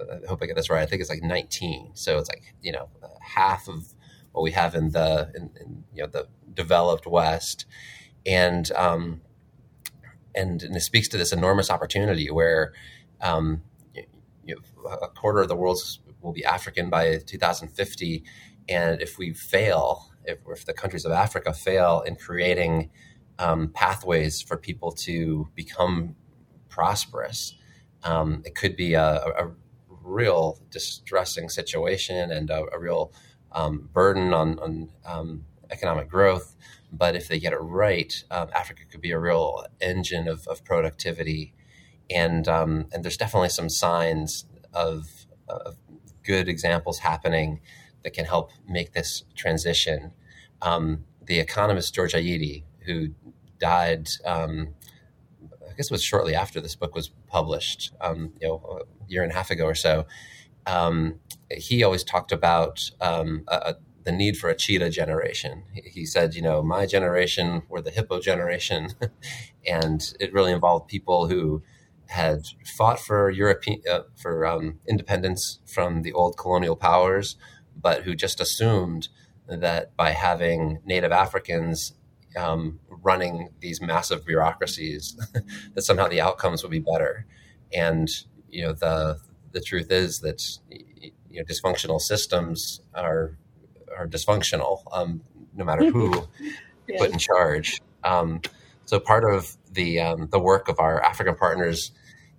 [0.00, 2.72] I hope I get this right I think it's like 19 so it's like you
[2.72, 2.88] know
[3.20, 3.94] half of
[4.32, 7.66] what we have in the in, in you know the developed West.
[8.26, 9.20] And um,
[10.34, 12.72] and, and it speaks to this enormous opportunity where
[13.20, 13.62] um,
[13.94, 15.78] you know, a quarter of the world
[16.20, 18.24] will be African by 2050
[18.68, 22.90] and if we fail if, if the countries of Africa fail in creating
[23.38, 26.16] um, pathways for people to become
[26.68, 27.54] prosperous,
[28.04, 29.52] um, it could be a, a,
[30.04, 33.12] real distressing situation and a, a real
[33.52, 36.56] um, burden on, on um, economic growth.
[36.92, 40.64] But if they get it right, um, Africa could be a real engine of, of
[40.64, 41.54] productivity.
[42.10, 44.44] And, um, and there's definitely some signs
[44.74, 45.76] of, of
[46.24, 47.60] good examples happening
[48.04, 50.12] that can help make this transition.
[50.60, 53.10] Um, the economist George Ayittey, who
[53.58, 54.74] died, um,
[55.42, 59.22] I guess it was shortly after this book was published, um, you know, a year
[59.22, 60.06] and a half ago or so.
[60.66, 63.74] Um, he always talked about um, a, a,
[64.04, 65.64] the need for a cheetah generation.
[65.72, 68.90] He, he said, you know, my generation were the hippo generation,
[69.66, 71.62] and it really involved people who
[72.06, 72.42] had
[72.76, 77.36] fought for European uh, for um, independence from the old colonial powers,
[77.76, 79.08] but who just assumed
[79.48, 81.94] that by having Native Africans
[82.36, 85.16] um, running these massive bureaucracies,
[85.74, 87.26] that somehow the outcomes would be better.
[87.74, 88.08] And
[88.48, 89.18] you know the
[89.52, 93.36] the truth is that you know dysfunctional systems are
[93.96, 95.22] are dysfunctional, um,
[95.54, 96.26] no matter who
[96.88, 96.98] yeah.
[96.98, 97.80] put in charge.
[98.04, 98.40] Um,
[98.84, 101.92] so part of the um, the work of our African partners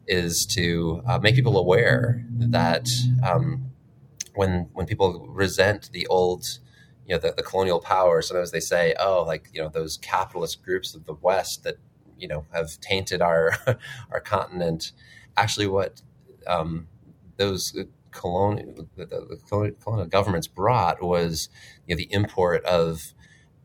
[0.07, 2.87] is to uh, make people aware that
[3.25, 3.71] um,
[4.35, 6.45] when when people resent the old
[7.05, 10.63] you know the, the colonial powers sometimes they say oh like you know those capitalist
[10.63, 11.75] groups of the west that
[12.17, 13.51] you know have tainted our
[14.11, 14.91] our continent.
[15.35, 16.01] Actually what
[16.47, 16.87] um,
[17.37, 17.75] those
[18.11, 21.49] colonial the, the, colonial governments brought was
[21.85, 23.13] you know the import of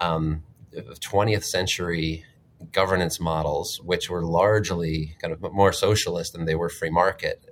[0.00, 0.42] um,
[0.74, 2.24] 20th century
[2.72, 7.44] governance models which were largely kind of more socialist than they were free market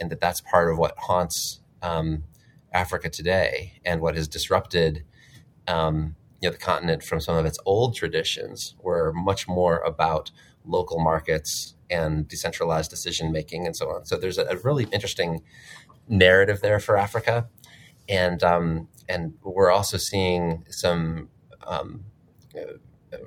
[0.00, 2.24] and that that's part of what haunts um,
[2.74, 5.04] Africa today and what has disrupted
[5.66, 10.30] um, you know the continent from some of its old traditions were much more about
[10.66, 14.04] local markets and decentralized decision making and so on.
[14.04, 15.42] So there's a, a really interesting
[16.08, 17.48] narrative there for Africa,
[18.08, 21.30] and um, and we're also seeing some
[21.66, 22.04] um,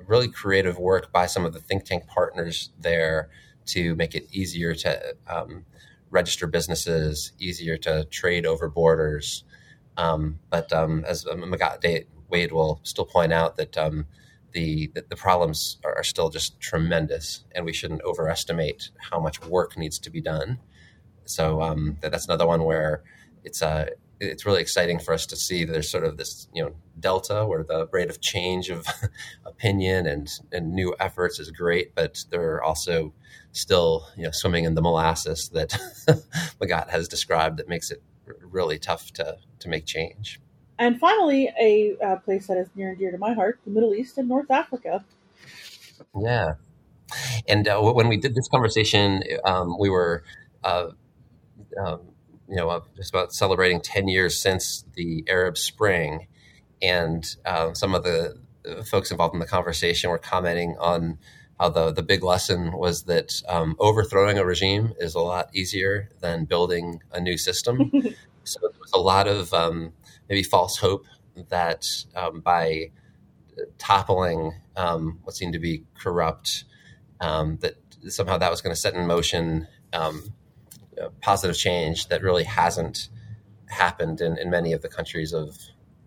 [0.06, 3.30] really creative work by some of the think tank partners there
[3.66, 5.64] to make it easier to um,
[6.10, 9.44] register businesses, easier to trade over borders.
[9.96, 14.06] Um, but um, as Magatte Wade will still point out that um,
[14.52, 19.76] the, the problems are, are, still just tremendous, and we shouldn't overestimate how much work
[19.76, 20.58] needs to be done.
[21.24, 23.02] So um, that's another one where
[23.44, 23.86] it's a uh,
[24.20, 27.62] it's really exciting for us to see there's sort of this you know delta where
[27.62, 28.86] the rate of change of
[29.46, 33.12] opinion and and new efforts is great, but they're also
[33.52, 35.70] still you know swimming in the molasses that
[36.60, 38.02] Magatte has described that makes it
[38.42, 40.40] really tough to to make change.
[40.78, 43.94] And finally, a uh, place that is near and dear to my heart: the Middle
[43.94, 45.04] East and North Africa.
[46.20, 46.54] Yeah,
[47.48, 50.24] and uh, when we did this conversation, um, we were.
[50.64, 50.90] Uh,
[51.82, 52.00] um,
[52.48, 56.26] you know, just about celebrating 10 years since the Arab Spring.
[56.80, 58.36] And uh, some of the
[58.90, 61.18] folks involved in the conversation were commenting on
[61.58, 66.08] how the, the big lesson was that um, overthrowing a regime is a lot easier
[66.20, 67.90] than building a new system.
[68.44, 69.92] so there was a lot of um,
[70.28, 71.06] maybe false hope
[71.48, 71.84] that
[72.14, 72.90] um, by
[73.78, 76.64] toppling um, what seemed to be corrupt,
[77.20, 77.74] um, that
[78.08, 80.22] somehow that was going to set in motion um,
[81.20, 83.08] positive change that really hasn't
[83.66, 85.56] happened in, in many of the countries of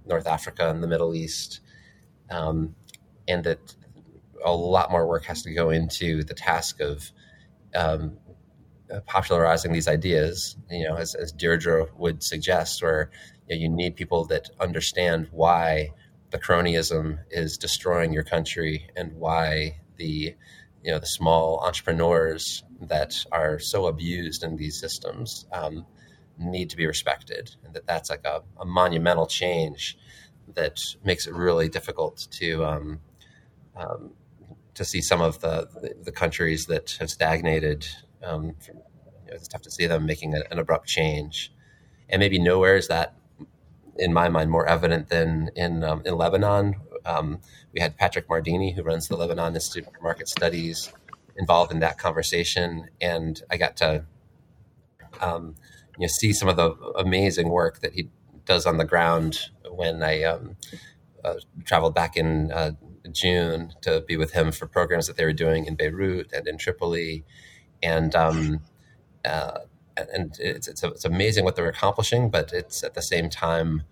[0.05, 1.61] North Africa and the Middle East,
[2.29, 2.75] um,
[3.27, 3.75] and that
[4.43, 7.11] a lot more work has to go into the task of
[7.75, 8.17] um,
[9.05, 10.57] popularizing these ideas.
[10.69, 13.09] You know, as, as Deirdre would suggest, where
[13.47, 15.91] you, know, you need people that understand why
[16.31, 20.35] the cronyism is destroying your country and why the
[20.83, 25.85] you know the small entrepreneurs that are so abused in these systems um,
[26.37, 29.97] need to be respected, and that that's like a, a, monumental change
[30.55, 32.99] that makes it really difficult to um,
[33.75, 34.11] um,
[34.73, 35.67] to see some of the,
[36.03, 37.85] the, countries that have stagnated.
[38.23, 38.83] Um, you know,
[39.27, 41.53] it's tough to see them making a, an abrupt change,
[42.09, 43.15] and maybe nowhere is that,
[43.97, 46.75] in my mind, more evident than in um, in Lebanon.
[47.05, 47.39] Um,
[47.73, 50.91] we had Patrick Mardini, who runs the Lebanon Institute for Market Studies,
[51.37, 54.05] involved in that conversation, and I got to
[55.21, 55.55] um,
[55.97, 58.09] you know see some of the amazing work that he
[58.45, 60.55] does on the ground when I um,
[61.23, 62.71] uh, traveled back in uh,
[63.11, 66.57] June to be with him for programs that they were doing in Beirut and in
[66.57, 67.23] Tripoli,
[67.81, 68.61] and um,
[69.25, 69.59] uh,
[69.97, 73.83] and it's, it's it's amazing what they're accomplishing, but it's at the same time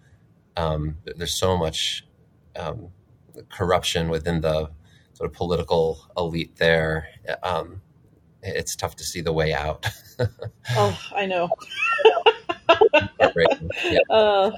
[0.58, 2.06] um, there's so much
[2.56, 2.90] um,
[3.50, 4.70] corruption within the
[5.20, 7.10] sort of political elite there.
[7.44, 7.82] Um,
[8.42, 9.86] it's tough to see the way out.
[10.72, 11.50] oh, I know.
[13.84, 14.00] yeah.
[14.10, 14.52] uh,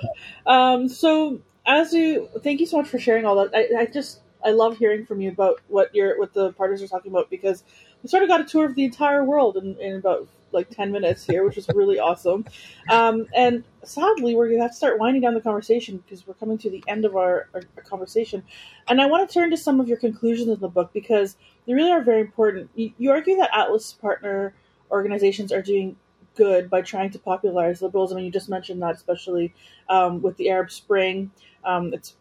[0.46, 3.56] um, so, as you, thank you so much for sharing all that.
[3.56, 6.88] I, I just, I love hearing from you about what your what the partners are
[6.88, 7.64] talking about because
[8.04, 10.92] we sort of got a tour of the entire world in, in about like 10
[10.92, 12.46] minutes here, which is really awesome.
[12.90, 16.34] Um, and sadly, we're going to have to start winding down the conversation because we're
[16.36, 18.44] coming to the end of our, our, conversation.
[18.88, 21.36] And I want to turn to some of your conclusions in the book because
[21.66, 22.70] they really are very important.
[22.76, 24.54] You, you argue that Atlas partner
[24.92, 25.96] organizations are doing
[26.36, 29.54] good by trying to popularize liberalism, and you just mentioned that, especially
[29.90, 31.32] um, with the Arab Spring.
[31.64, 32.16] Um, it's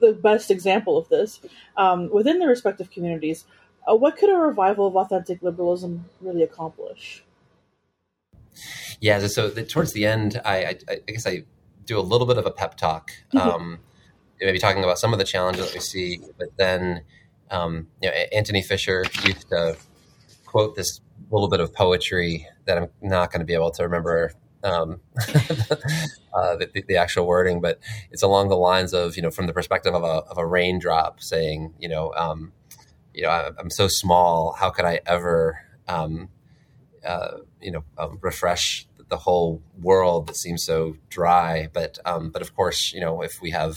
[0.00, 1.40] the best example of this
[1.76, 3.44] um, within the respective communities.
[3.88, 7.24] Uh, what could a revival of authentic liberalism really accomplish?
[9.00, 11.44] Yeah, so the, towards the end, I, I, I, guess I
[11.84, 13.38] do a little bit of a pep talk, mm-hmm.
[13.38, 13.78] um,
[14.40, 17.02] maybe talking about some of the challenges that we see, but then
[17.50, 19.76] um, you know, Antony Fisher used to
[20.44, 21.00] quote this
[21.30, 24.32] little bit of poetry that I'm not going to be able to remember
[24.64, 25.00] um,
[26.34, 27.78] uh, the, the, actual wording, but
[28.10, 31.20] it's along the lines of you know from the perspective of a, of a raindrop
[31.20, 32.52] saying you know um,
[33.14, 36.28] you know I, am so small, how could I ever um,
[37.04, 41.68] uh, you know um, refresh the whole world that seems so dry.
[41.72, 43.76] But um, but of course, you know, if we have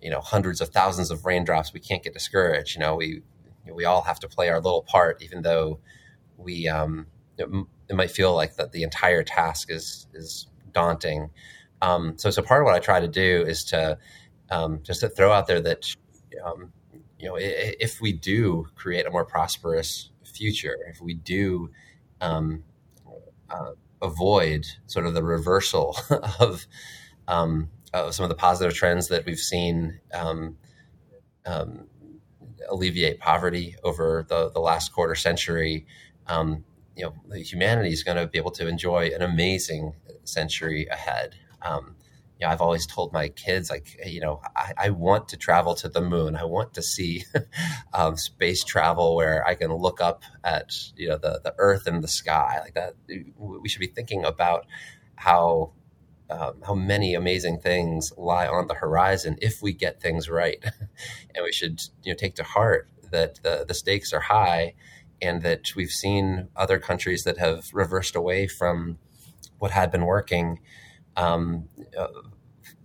[0.00, 2.76] you know hundreds of thousands of raindrops, we can't get discouraged.
[2.76, 3.22] You know, we
[3.72, 5.80] we all have to play our little part, even though
[6.36, 7.06] we um,
[7.38, 7.48] it,
[7.88, 11.30] it might feel like that the entire task is is daunting.
[11.82, 13.98] Um, so so part of what I try to do is to
[14.50, 15.84] um, just to throw out there that
[16.44, 16.72] um,
[17.18, 21.70] you know if we do create a more prosperous future, if we do
[22.20, 22.64] um,
[23.50, 23.72] uh,
[24.02, 25.96] avoid sort of the reversal
[26.40, 26.66] of,
[27.28, 30.56] um, of, some of the positive trends that we've seen um,
[31.46, 31.86] um,
[32.68, 35.86] alleviate poverty over the, the last quarter century,
[36.26, 36.64] um,
[36.96, 39.94] you know, humanity is going to be able to enjoy an amazing
[40.24, 41.34] century ahead.
[41.62, 41.96] Um,
[42.40, 45.74] you know, I've always told my kids, like, you know, I, I want to travel
[45.76, 46.36] to the moon.
[46.36, 47.24] I want to see
[47.92, 52.02] um, space travel where I can look up at, you know, the, the earth and
[52.02, 52.94] the sky like that.
[53.36, 54.66] We should be thinking about
[55.16, 55.72] how
[56.30, 60.62] um, how many amazing things lie on the horizon if we get things right.
[61.34, 64.74] and we should you know take to heart that the, the stakes are high
[65.20, 68.98] and that we've seen other countries that have reversed away from
[69.58, 70.60] what had been working
[71.16, 72.08] um, uh,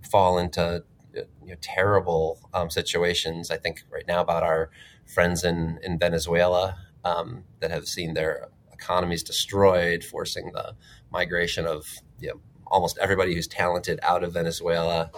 [0.09, 0.83] fall into
[1.15, 3.51] you know, terrible um, situations.
[3.51, 4.69] I think right now about our
[5.05, 10.75] friends in, in Venezuela um, that have seen their economies destroyed, forcing the
[11.11, 11.85] migration of
[12.19, 15.11] you know, almost everybody who's talented out of Venezuela,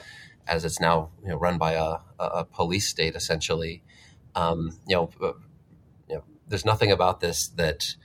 [0.47, 3.84] as it's now you know, run by a, a police state essentially.
[4.36, 5.34] Um, you know, uh,
[6.08, 7.95] you know, there's nothing about this that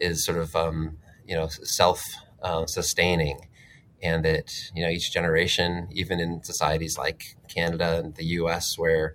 [0.00, 2.04] is sort of um, you know self
[2.42, 3.48] uh, sustaining,
[4.02, 9.14] and that you know each generation, even in societies like Canada and the U.S., where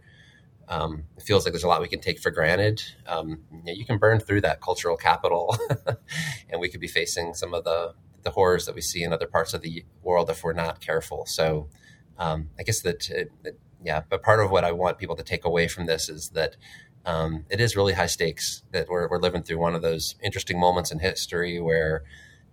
[0.70, 2.82] um, it feels like there's a lot we can take for granted.
[3.08, 5.58] Um, you, know, you, can burn through that cultural capital,
[6.50, 9.28] and we could be facing some of the the horrors that we see in other
[9.28, 11.26] parts of the world if we're not careful.
[11.26, 11.70] So
[12.18, 15.24] um, I guess that, it, it, yeah, but part of what I want people to
[15.24, 16.58] take away from this is that
[17.06, 20.60] um, it is really high stakes that we're, we're living through one of those interesting
[20.60, 22.04] moments in history where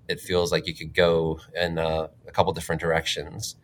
[0.08, 3.56] it feels like you could go in uh, a couple different directions.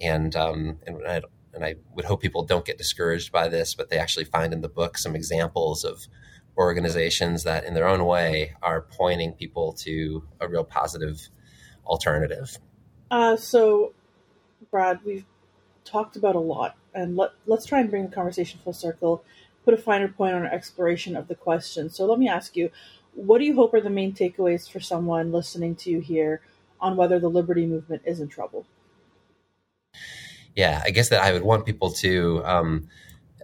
[0.00, 1.22] And, um, and, I,
[1.52, 4.60] and I would hope people don't get discouraged by this, but they actually find in
[4.60, 6.06] the book some examples of
[6.56, 11.28] organizations that in their own way are pointing people to a real positive
[11.86, 12.58] alternative.
[13.10, 13.92] Uh, so,
[14.70, 15.24] Brad, we've
[15.84, 19.24] talked about a lot, and let, let's try and bring the conversation full circle,
[19.64, 21.90] put a finer point on our exploration of the question.
[21.90, 22.70] So, let me ask you
[23.14, 26.40] what do you hope are the main takeaways for someone listening to you here
[26.80, 28.66] on whether the liberty movement is in trouble?
[30.54, 32.88] Yeah, I guess that I would want people to um,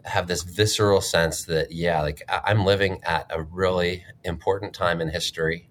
[0.05, 5.09] have this visceral sense that, yeah, like I'm living at a really important time in
[5.09, 5.69] history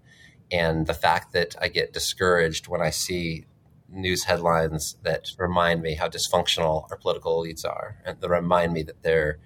[0.52, 3.46] and the fact that I get discouraged when I see
[3.92, 8.84] news headlines that remind me how dysfunctional our political elites are, and that remind me
[8.84, 9.40] that there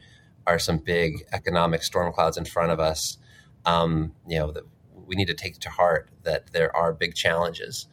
[0.46, 3.18] are some big economic storm clouds in front of us.
[3.66, 4.64] Um, you know, that
[5.06, 7.88] we need to take to heart that there are big challenges.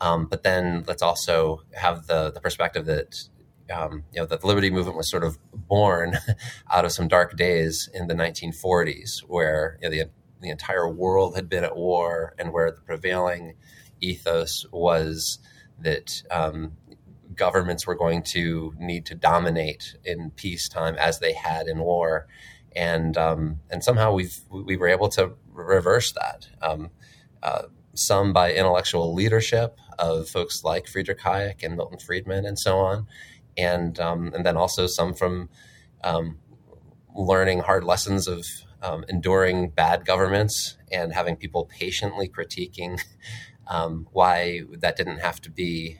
[0.00, 3.28] Um, but then let's also have the the perspective that
[3.72, 6.18] um, you know that the liberty movement was sort of born
[6.72, 10.10] out of some dark days in the 1940s, where you know, the
[10.40, 13.54] the entire world had been at war and where the prevailing
[14.00, 15.38] ethos was
[15.80, 16.72] that um,
[17.34, 22.26] governments were going to need to dominate in peacetime as they had in war,
[22.76, 26.48] and um, and somehow we've we were able to reverse that.
[26.62, 26.90] Um,
[27.42, 27.62] uh,
[27.94, 33.06] some by intellectual leadership of folks like Friedrich Hayek and Milton Friedman and so on,
[33.56, 35.48] and um, and then also some from
[36.04, 36.38] um,
[37.14, 38.44] learning hard lessons of
[38.82, 43.00] um, enduring bad governments and having people patiently critiquing
[43.66, 45.96] um, why that didn't have to be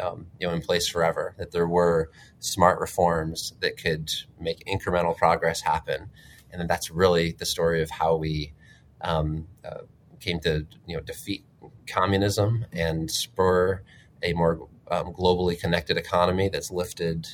[0.00, 1.34] um, um, you know in place forever.
[1.38, 6.10] That there were smart reforms that could make incremental progress happen,
[6.50, 8.52] and that's really the story of how we
[9.00, 9.82] um, uh,
[10.20, 11.44] came to you know defeat
[11.86, 13.82] communism and spur
[14.22, 17.26] a more um, globally connected economy that's lifted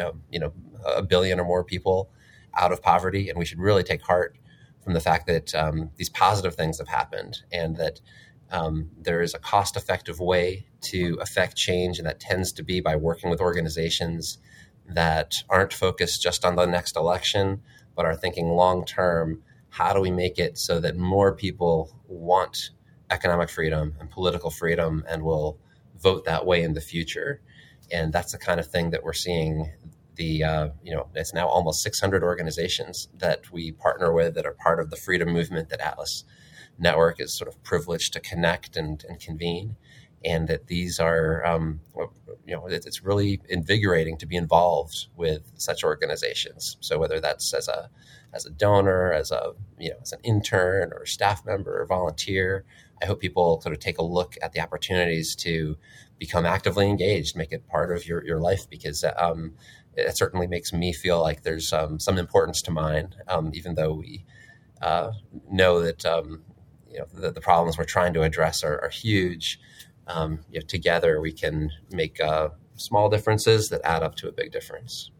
[0.00, 0.52] uh, you know
[0.84, 2.10] a billion or more people
[2.54, 4.36] out of poverty, and we should really take heart
[4.82, 8.00] from the fact that um, these positive things have happened, and that
[8.50, 12.96] um, there is a cost-effective way to affect change, and that tends to be by
[12.96, 14.38] working with organizations
[14.88, 17.60] that aren't focused just on the next election,
[17.94, 19.42] but are thinking long term.
[19.70, 22.70] How do we make it so that more people want
[23.10, 25.58] economic freedom and political freedom and will
[26.00, 27.42] vote that way in the future?
[27.92, 29.70] And that's the kind of thing that we're seeing
[30.18, 34.52] the uh, you know it's now almost 600 organizations that we partner with that are
[34.52, 36.24] part of the freedom movement that Atlas
[36.78, 39.76] Network is sort of privileged to connect and, and convene,
[40.24, 41.80] and that these are um,
[42.46, 46.76] you know it's really invigorating to be involved with such organizations.
[46.80, 47.90] So whether that's as a
[48.32, 52.64] as a donor, as a you know as an intern or staff member or volunteer,
[53.02, 55.76] I hope people sort of take a look at the opportunities to
[56.18, 59.52] become actively engaged, make it part of your, your life because um,
[59.94, 63.94] it certainly makes me feel like there's um, some importance to mine, um, even though
[63.94, 64.24] we
[64.82, 65.12] uh,
[65.50, 66.42] know that um,
[66.98, 69.60] you know the, the, problems we're trying to address are, are huge.
[70.08, 74.32] Um, you know, together we can make uh, small differences that add up to a
[74.32, 75.10] big difference.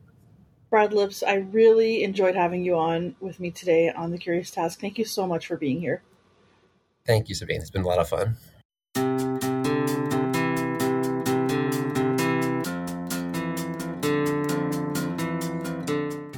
[0.70, 4.80] Brad Lips, I really enjoyed having you on with me today on The Curious Task.
[4.80, 6.02] Thank you so much for being here.
[7.06, 7.60] Thank you, Sabine.
[7.60, 8.36] It's been a lot of fun.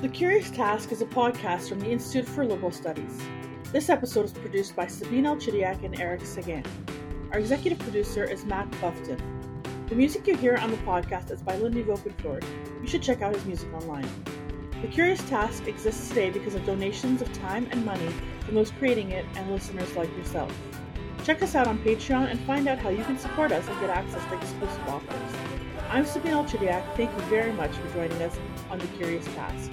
[0.01, 3.21] The Curious Task is a podcast from the Institute for Liberal Studies.
[3.72, 6.64] This episode is produced by Sabine El-Chidiac and Eric Sagan.
[7.30, 9.16] Our executive producer is Matt Buffton.
[9.88, 12.42] The music you hear on the podcast is by Lindy Vokenflord.
[12.82, 14.09] You should check out his music online.
[14.82, 19.12] The Curious Task exists today because of donations of time and money from those creating
[19.12, 20.52] it and listeners like yourself.
[21.22, 23.90] Check us out on Patreon and find out how you can support us and get
[23.90, 25.36] access to exclusive offers.
[25.90, 26.97] I'm Sabine El-Chidiac.
[26.97, 28.36] Thank you very much for joining us
[28.68, 29.70] on The Curious Task.